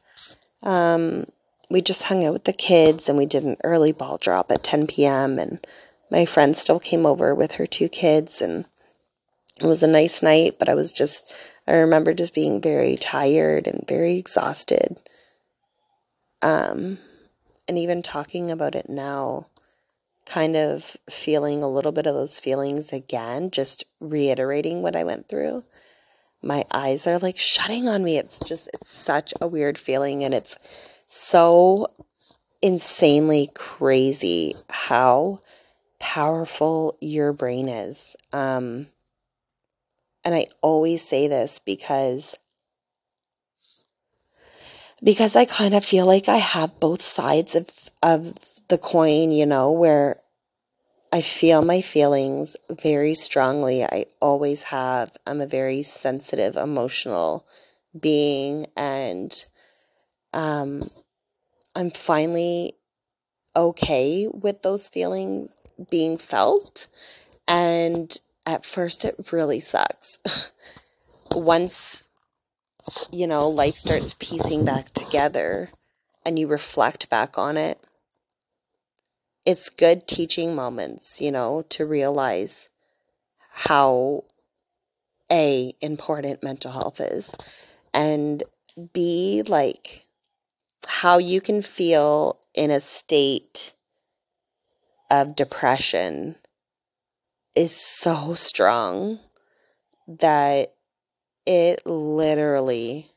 um, 0.64 1.26
we 1.70 1.82
just 1.82 2.04
hung 2.04 2.26
out 2.26 2.34
with 2.34 2.44
the 2.44 2.54
kids 2.54 3.10
and 3.10 3.18
we 3.18 3.26
did 3.26 3.44
an 3.44 3.58
early 3.64 3.92
ball 3.92 4.18
drop 4.18 4.52
at 4.52 4.64
10 4.64 4.88
p.m. 4.88 5.40
and 5.40 5.66
my 6.10 6.26
friend 6.26 6.56
still 6.56 6.80
came 6.80 7.06
over 7.06 7.34
with 7.34 7.54
her 7.54 7.66
two 7.66 7.90
kids 7.90 8.42
and 8.42 8.66
it 9.60 9.66
was 9.66 9.84
a 9.84 9.88
nice 9.88 10.22
night, 10.22 10.58
but 10.60 10.70
I 10.70 10.76
was 10.76 10.92
just, 10.92 11.32
I 11.72 11.76
remember 11.76 12.14
just 12.14 12.36
being 12.36 12.60
very 12.60 12.98
tired 12.98 13.66
and 13.66 13.88
very 13.88 14.18
exhausted. 14.18 15.02
Um, 16.42 16.98
and 17.66 17.78
even 17.78 18.04
talking 18.04 18.52
about 18.52 18.76
it 18.76 18.90
now, 18.90 19.48
kind 20.26 20.58
of 20.58 20.98
feeling 21.10 21.64
a 21.64 21.70
little 21.70 21.94
bit 21.94 22.08
of 22.08 22.14
those 22.14 22.40
feelings 22.40 22.92
again, 22.92 23.52
just 23.52 23.86
reiterating 24.02 24.82
what 24.82 24.98
I 24.98 25.06
went 25.06 25.30
through. 25.30 25.64
My 26.42 26.66
eyes 26.74 27.08
are 27.08 27.20
like 27.20 27.38
shutting 27.38 27.88
on 27.88 28.04
me. 28.04 28.18
It's 28.18 28.40
just, 28.40 28.70
it's 28.74 28.90
such 28.90 29.34
a 29.40 29.48
weird 29.48 29.78
feeling, 29.78 30.26
and 30.26 30.34
it's 30.34 30.58
so 31.08 31.88
insanely 32.62 33.50
crazy 33.54 34.56
how 34.70 35.40
powerful 36.00 36.98
your 37.00 37.32
brain 37.32 37.70
is. 37.70 38.18
Um, 38.34 38.88
and 40.24 40.36
I 40.36 40.48
always 40.62 41.08
say 41.08 41.28
this 41.28 41.60
because 41.60 42.36
because 45.04 45.36
I 45.36 45.46
kind 45.46 45.74
of 45.74 45.84
feel 45.84 46.06
like 46.06 46.30
I 46.30 46.38
have 46.38 46.80
both 46.80 47.02
sides 47.02 47.56
of 47.56 47.70
of 48.04 48.38
the 48.68 48.78
coin, 48.78 49.32
you 49.32 49.46
know, 49.46 49.72
where 49.72 50.22
I 51.12 51.22
feel 51.22 51.62
my 51.62 51.82
feelings 51.82 52.56
very 52.82 53.16
strongly. 53.16 53.84
I 53.84 54.06
always 54.22 54.64
have. 54.64 55.12
I'm 55.28 55.42
a 55.42 55.48
very 55.48 55.84
sensitive, 55.84 56.56
emotional 56.56 57.46
being 58.00 58.68
and 58.78 59.46
um 60.34 60.90
I'm 61.76 61.92
finally 61.92 62.76
okay 63.56 64.28
with 64.28 64.62
those 64.62 64.88
feelings 64.88 65.68
being 65.90 66.18
felt 66.18 66.88
and 67.48 68.18
at 68.52 68.66
first 68.66 69.06
it 69.06 69.32
really 69.32 69.62
sucks. 69.62 70.20
Once, 71.32 72.04
you 73.10 73.26
know, 73.26 73.48
life 73.48 73.76
starts 73.76 74.14
piecing 74.20 74.66
back 74.66 74.94
together, 74.94 75.70
and 76.26 76.38
you 76.38 76.48
reflect 76.48 77.10
back 77.10 77.38
on 77.38 77.56
it, 77.56 77.80
it's 79.46 79.70
good 79.70 80.06
teaching 80.06 80.54
moments, 80.54 81.22
you 81.22 81.32
know, 81.32 81.64
to 81.70 81.86
realize 81.86 82.70
how 83.52 84.26
A, 85.32 85.74
important 85.80 86.44
mental 86.44 86.72
health 86.74 87.00
is, 87.00 87.34
and 87.94 88.44
B, 88.92 89.44
like 89.48 90.06
how 90.86 91.20
you 91.20 91.40
can 91.40 91.62
feel 91.62 92.38
in 92.54 92.70
a 92.70 92.82
state 92.82 93.74
of 95.10 95.38
depression 95.38 96.36
is 97.56 97.76
so 97.76 98.34
strong 98.34 99.20
that 100.08 100.74
it 101.46 101.86
literally 101.86 103.12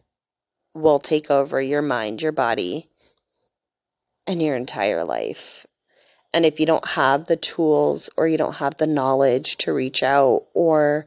will 0.75 0.99
take 0.99 1.31
over 1.31 1.61
your 1.61 1.83
mind, 1.83 2.21
your 2.21 2.33
body, 2.33 2.91
and 4.27 4.43
your 4.43 4.57
entire 4.57 5.05
life. 5.05 5.67
And 6.33 6.45
if 6.45 6.59
you 6.59 6.67
don't 6.67 6.87
have 6.89 7.27
the 7.27 7.37
tools 7.37 8.11
or 8.17 8.27
you 8.27 8.37
don't 8.37 8.55
have 8.55 8.77
the 8.77 8.87
knowledge 8.87 9.57
to 9.59 9.73
reach 9.73 10.03
out, 10.03 10.47
or 10.53 11.07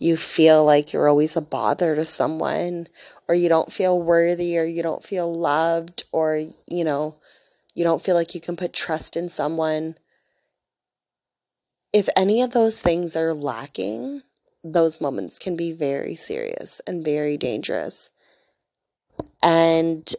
you 0.00 0.16
feel 0.16 0.64
like 0.64 0.92
you're 0.92 1.08
always 1.08 1.36
a 1.36 1.40
bother 1.40 1.94
to 1.94 2.04
someone, 2.04 2.88
or 3.28 3.36
you 3.36 3.48
don't 3.48 3.72
feel 3.72 4.02
worthy, 4.02 4.58
or 4.58 4.64
you 4.64 4.82
don't 4.82 5.04
feel 5.04 5.32
loved, 5.32 6.04
or, 6.10 6.42
you 6.66 6.82
know, 6.82 7.14
you 7.74 7.84
don't 7.84 8.02
feel 8.02 8.16
like 8.16 8.34
you 8.34 8.40
can 8.40 8.56
put 8.56 8.72
trust 8.72 9.16
in 9.16 9.28
someone, 9.28 9.96
if 11.94 12.08
any 12.16 12.42
of 12.42 12.50
those 12.50 12.80
things 12.80 13.14
are 13.14 13.32
lacking, 13.32 14.22
those 14.64 15.00
moments 15.00 15.38
can 15.38 15.54
be 15.54 15.70
very 15.70 16.16
serious 16.16 16.80
and 16.88 17.04
very 17.04 17.36
dangerous. 17.36 18.10
And 19.40 20.12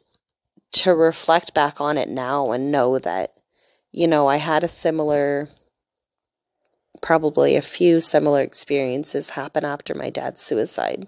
to 0.71 0.95
reflect 0.95 1.53
back 1.53 1.81
on 1.81 1.97
it 1.97 2.07
now 2.07 2.53
and 2.53 2.71
know 2.71 2.97
that, 2.99 3.33
you 3.91 4.07
know, 4.07 4.27
I 4.27 4.37
had 4.37 4.63
a 4.63 4.69
similar, 4.69 5.49
probably 7.01 7.57
a 7.57 7.61
few 7.61 7.99
similar 7.99 8.39
experiences 8.39 9.31
happen 9.31 9.65
after 9.65 9.93
my 9.93 10.09
dad's 10.09 10.41
suicide 10.41 11.07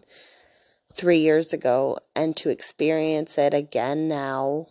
three 0.93 1.19
years 1.19 1.53
ago, 1.53 1.97
and 2.13 2.35
to 2.35 2.49
experience 2.49 3.37
it 3.37 3.53
again 3.53 4.09
now. 4.09 4.67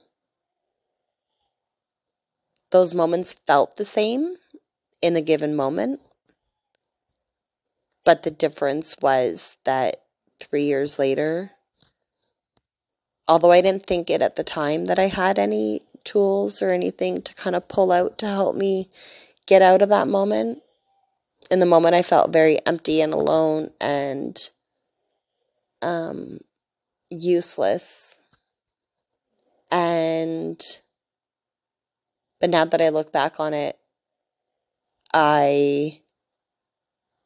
Those 2.70 2.92
moments 2.92 3.36
felt 3.46 3.76
the 3.76 3.84
same 3.86 4.36
in 5.02 5.16
a 5.16 5.20
given 5.20 5.54
moment. 5.54 6.00
But 8.04 8.22
the 8.22 8.30
difference 8.30 8.96
was 9.00 9.58
that 9.64 10.02
three 10.40 10.64
years 10.64 10.98
later, 10.98 11.50
although 13.28 13.50
I 13.50 13.60
didn't 13.60 13.86
think 13.86 14.10
it 14.10 14.22
at 14.22 14.36
the 14.36 14.44
time 14.44 14.84
that 14.86 14.98
I 14.98 15.06
had 15.06 15.38
any 15.38 15.82
tools 16.04 16.62
or 16.62 16.70
anything 16.70 17.22
to 17.22 17.34
kind 17.34 17.56
of 17.56 17.68
pull 17.68 17.90
out 17.90 18.18
to 18.18 18.26
help 18.26 18.54
me 18.54 18.88
get 19.46 19.62
out 19.62 19.82
of 19.82 19.88
that 19.88 20.08
moment, 20.08 20.62
in 21.50 21.58
the 21.58 21.66
moment 21.66 21.94
I 21.94 22.02
felt 22.02 22.32
very 22.32 22.64
empty 22.66 23.00
and 23.00 23.12
alone 23.12 23.70
and 23.80 24.38
um, 25.82 26.38
useless. 27.10 28.16
And, 29.70 30.60
but 32.40 32.50
now 32.50 32.64
that 32.64 32.80
I 32.80 32.90
look 32.90 33.12
back 33.12 33.40
on 33.40 33.52
it, 33.52 33.76
I 35.18 36.00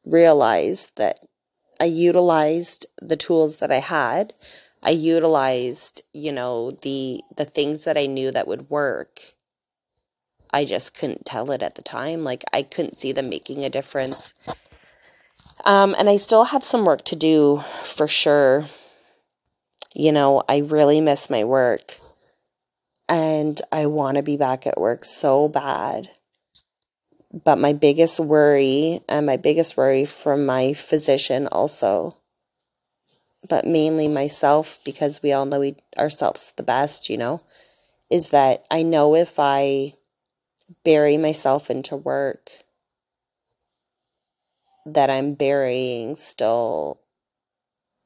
realized 0.05 0.93
that 0.95 1.19
I 1.77 1.83
utilized 1.83 2.85
the 3.01 3.17
tools 3.17 3.57
that 3.57 3.69
I 3.69 3.79
had. 3.79 4.33
I 4.81 4.91
utilized, 4.91 6.01
you 6.13 6.31
know, 6.31 6.71
the 6.71 7.21
the 7.35 7.43
things 7.43 7.83
that 7.83 7.97
I 7.97 8.05
knew 8.05 8.31
that 8.31 8.47
would 8.47 8.69
work. 8.69 9.33
I 10.53 10.63
just 10.63 10.93
couldn't 10.93 11.25
tell 11.25 11.51
it 11.51 11.61
at 11.61 11.75
the 11.75 11.81
time. 11.81 12.23
Like 12.23 12.45
I 12.53 12.61
couldn't 12.61 13.01
see 13.01 13.11
them 13.11 13.27
making 13.29 13.65
a 13.65 13.69
difference. 13.69 14.33
Um, 15.65 15.93
and 15.99 16.09
I 16.09 16.15
still 16.15 16.45
have 16.45 16.63
some 16.63 16.85
work 16.85 17.03
to 17.05 17.17
do 17.17 17.61
for 17.83 18.07
sure. 18.07 18.67
You 19.93 20.13
know, 20.13 20.43
I 20.47 20.59
really 20.59 21.01
miss 21.01 21.29
my 21.29 21.43
work. 21.43 21.97
And 23.09 23.61
I 23.69 23.87
want 23.87 24.15
to 24.15 24.23
be 24.23 24.37
back 24.37 24.65
at 24.65 24.79
work 24.79 25.03
so 25.03 25.49
bad. 25.49 26.09
But 27.33 27.57
my 27.57 27.73
biggest 27.73 28.19
worry, 28.19 29.01
and 29.07 29.25
my 29.25 29.37
biggest 29.37 29.77
worry 29.77 30.05
from 30.05 30.45
my 30.45 30.73
physician 30.73 31.47
also, 31.47 32.17
but 33.47 33.65
mainly 33.65 34.07
myself, 34.07 34.79
because 34.83 35.21
we 35.23 35.31
all 35.31 35.45
know 35.45 35.61
we, 35.61 35.75
ourselves 35.97 36.53
the 36.57 36.63
best, 36.63 37.09
you 37.09 37.17
know, 37.17 37.41
is 38.09 38.29
that 38.29 38.65
I 38.69 38.83
know 38.83 39.15
if 39.15 39.39
I 39.39 39.93
bury 40.83 41.17
myself 41.17 41.69
into 41.69 41.95
work, 41.95 42.51
that 44.85 45.09
I'm 45.09 45.33
burying 45.35 46.15
still 46.17 46.99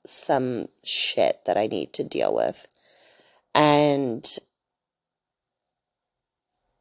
some 0.06 0.68
shit 0.84 1.44
that 1.46 1.58
I 1.58 1.68
need 1.68 1.94
to 1.94 2.04
deal 2.04 2.36
with. 2.36 2.68
And 3.56 4.26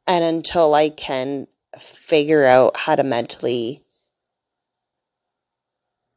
and 0.06 0.22
until 0.22 0.74
I 0.74 0.90
can 0.90 1.46
figure 1.80 2.44
out 2.44 2.76
how 2.76 2.96
to 2.96 3.02
mentally 3.02 3.82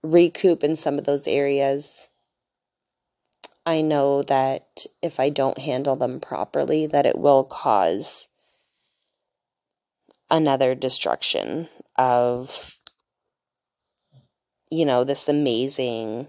recoup 0.04 0.64
in 0.64 0.76
some 0.76 0.98
of 0.98 1.06
those 1.06 1.28
areas. 1.28 2.08
I 3.66 3.82
know 3.82 4.24
that 4.24 4.86
if 5.02 5.20
i 5.20 5.30
don't 5.30 5.58
handle 5.58 5.98
them 5.98 6.22
properly 6.22 6.88
that 6.88 7.06
it 7.06 7.18
will 7.18 7.44
cause 7.44 8.28
another 10.32 10.74
destruction 10.76 11.68
of 11.98 12.78
you 14.72 14.86
know 14.86 15.04
this 15.04 15.28
amazing 15.28 16.28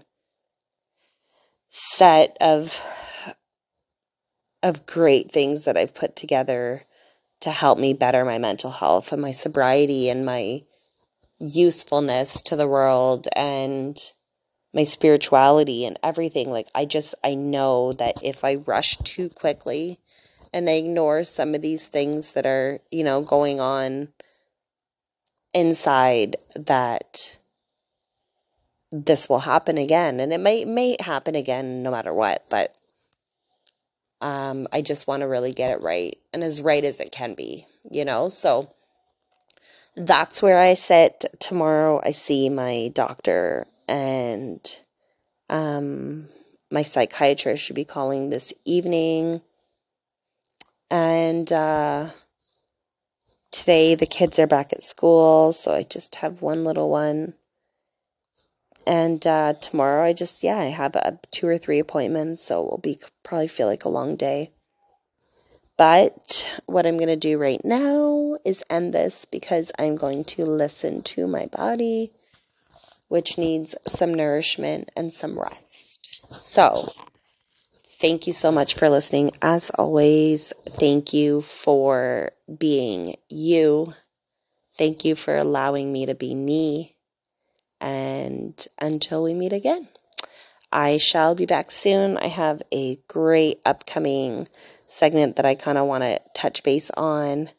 set 1.69 2.35
of 2.41 2.81
of 4.61 4.85
great 4.85 5.31
things 5.31 5.63
that 5.63 5.77
I've 5.77 5.93
put 5.93 6.15
together 6.15 6.83
to 7.41 7.51
help 7.51 7.79
me 7.79 7.93
better 7.93 8.25
my 8.25 8.37
mental 8.37 8.71
health 8.71 9.11
and 9.11 9.21
my 9.21 9.31
sobriety 9.31 10.09
and 10.09 10.25
my 10.25 10.63
usefulness 11.39 12.41
to 12.41 12.55
the 12.55 12.67
world 12.67 13.27
and 13.33 13.97
my 14.73 14.83
spirituality 14.83 15.85
and 15.85 15.97
everything. 16.03 16.51
Like 16.51 16.67
i 16.75 16.85
just 16.85 17.15
i 17.23 17.33
know 17.33 17.93
that 17.93 18.15
if 18.23 18.43
i 18.43 18.55
rush 18.55 18.97
too 18.97 19.29
quickly 19.29 19.99
and 20.53 20.69
i 20.69 20.73
ignore 20.73 21.23
some 21.23 21.55
of 21.55 21.61
these 21.61 21.87
things 21.87 22.33
that 22.33 22.45
are 22.45 22.79
you 22.91 23.03
know 23.03 23.21
going 23.21 23.59
on 23.59 24.09
inside 25.53 26.35
that 26.55 27.37
this 28.91 29.29
will 29.29 29.39
happen 29.39 29.77
again. 29.77 30.19
And 30.19 30.33
it 30.33 30.39
may 30.39 30.65
may 30.65 30.97
happen 30.99 31.35
again 31.35 31.83
no 31.83 31.91
matter 31.91 32.13
what 32.13 32.45
but 32.49 32.75
um, 34.21 34.67
I 34.71 34.81
just 34.81 35.07
want 35.07 35.21
to 35.21 35.27
really 35.27 35.53
get 35.53 35.71
it 35.71 35.81
right 35.81 36.17
and 36.33 36.43
as 36.43 36.61
right 36.61 36.83
as 36.83 36.99
it 36.99 37.11
can 37.11 37.33
be, 37.33 37.65
you 37.89 38.05
know? 38.05 38.29
So 38.29 38.73
that's 39.95 40.41
where 40.41 40.59
I 40.59 40.73
sit. 40.73 41.25
Tomorrow 41.39 42.01
I 42.03 42.11
see 42.11 42.49
my 42.49 42.91
doctor 42.93 43.65
and 43.87 44.59
um, 45.49 46.27
my 46.71 46.83
psychiatrist 46.83 47.63
should 47.63 47.75
be 47.75 47.85
calling 47.85 48.29
this 48.29 48.53
evening. 48.65 49.41
And 50.91 51.51
uh, 51.51 52.09
today 53.51 53.95
the 53.95 54.07
kids 54.07 54.39
are 54.39 54.47
back 54.47 54.73
at 54.73 54.83
school, 54.83 55.53
so 55.53 55.73
I 55.73 55.83
just 55.83 56.15
have 56.15 56.41
one 56.41 56.63
little 56.63 56.89
one. 56.89 57.33
And 58.89 59.25
uh, 59.27 59.53
tomorrow, 59.53 60.03
I 60.03 60.13
just, 60.13 60.41
yeah, 60.41 60.57
I 60.57 60.65
have 60.65 60.95
a, 60.95 61.19
two 61.29 61.45
or 61.45 61.59
three 61.59 61.77
appointments, 61.77 62.43
so 62.43 62.63
it 62.65 62.71
will 62.71 62.79
be 62.79 62.99
probably 63.21 63.47
feel 63.47 63.67
like 63.67 63.85
a 63.85 63.89
long 63.89 64.15
day. 64.15 64.51
But 65.77 66.59
what 66.65 66.87
I'm 66.87 66.97
going 66.97 67.09
to 67.09 67.15
do 67.15 67.37
right 67.37 67.63
now 67.63 68.39
is 68.43 68.63
end 68.67 68.91
this 68.95 69.25
because 69.25 69.71
I'm 69.77 69.95
going 69.95 70.23
to 70.23 70.43
listen 70.43 71.03
to 71.03 71.27
my 71.27 71.45
body, 71.45 72.13
which 73.09 73.37
needs 73.37 73.75
some 73.85 74.11
nourishment 74.11 74.89
and 74.97 75.13
some 75.13 75.39
rest. 75.39 76.25
So, 76.31 76.91
thank 78.01 78.25
you 78.25 78.33
so 78.33 78.51
much 78.51 78.73
for 78.73 78.89
listening. 78.89 79.29
As 79.39 79.69
always, 79.69 80.51
thank 80.65 81.13
you 81.13 81.41
for 81.41 82.31
being 82.57 83.17
you. 83.29 83.93
Thank 84.79 85.05
you 85.05 85.13
for 85.13 85.37
allowing 85.37 85.93
me 85.93 86.07
to 86.07 86.15
be 86.15 86.33
me. 86.33 86.95
And 87.81 88.67
until 88.79 89.23
we 89.23 89.33
meet 89.33 89.53
again, 89.53 89.87
I 90.71 90.97
shall 90.97 91.35
be 91.35 91.45
back 91.45 91.71
soon. 91.71 92.17
I 92.17 92.27
have 92.27 92.61
a 92.71 92.97
great 93.07 93.61
upcoming 93.65 94.47
segment 94.87 95.35
that 95.37 95.45
I 95.45 95.55
kind 95.55 95.77
of 95.77 95.87
want 95.87 96.03
to 96.03 96.19
touch 96.33 96.63
base 96.63 96.91
on 96.95 97.49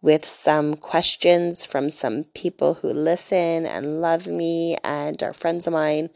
with 0.00 0.24
some 0.24 0.74
questions 0.74 1.64
from 1.64 1.88
some 1.90 2.24
people 2.34 2.74
who 2.74 2.88
listen 2.88 3.66
and 3.66 4.00
love 4.00 4.26
me 4.26 4.76
and 4.84 5.22
are 5.22 5.32
friends 5.32 5.66
of 5.66 5.72
mine. 5.72 6.10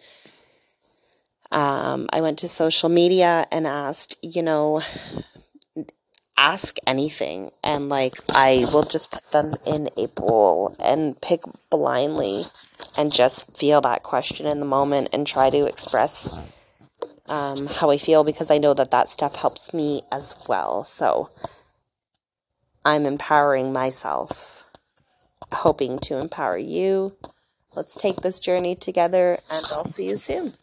Um, 1.51 2.09
I 2.13 2.21
went 2.21 2.39
to 2.41 2.49
social 2.49 2.91
media 2.91 3.47
and 3.51 3.67
asked, 3.67 4.17
you 4.23 4.43
know, 4.43 4.83
ask 6.39 6.79
anything 6.87 7.51
and 7.65 7.89
like 7.89 8.15
I 8.31 8.65
will 8.73 8.85
just 8.85 9.11
put 9.11 9.31
them 9.33 9.57
in 9.67 9.91
a 9.97 10.07
bowl 10.07 10.77
and 10.79 11.21
pick 11.21 11.43
blindly 11.69 12.45
and 12.97 13.13
just 13.13 13.55
feel 13.57 13.81
that 13.83 14.05
question 14.05 14.47
in 14.47 14.61
the 14.61 14.65
moment 14.65 15.11
and 15.13 15.27
try 15.27 15.51
to 15.51 15.67
express 15.67 16.39
um, 17.27 17.67
how 17.67 17.91
I 17.91 17.99
feel 17.99 18.25
because 18.25 18.51
I 18.51 18.59
know 18.59 18.73
that 18.75 18.93
that 18.93 19.09
stuff 19.09 19.37
helps 19.37 19.75
me 19.75 20.03
as 20.11 20.35
well. 20.49 20.85
So 20.85 21.29
I'm 22.85 23.05
empowering 23.05 23.73
myself, 23.73 24.65
hoping 25.53 25.99
to 26.01 26.19
empower 26.19 26.57
you. 26.57 27.17
Let's 27.75 27.97
take 27.97 28.17
this 28.17 28.41
journey 28.41 28.75
together, 28.75 29.39
and 29.51 29.67
I'll 29.73 29.85
see 29.85 30.09
you 30.09 30.17
soon. 30.17 30.55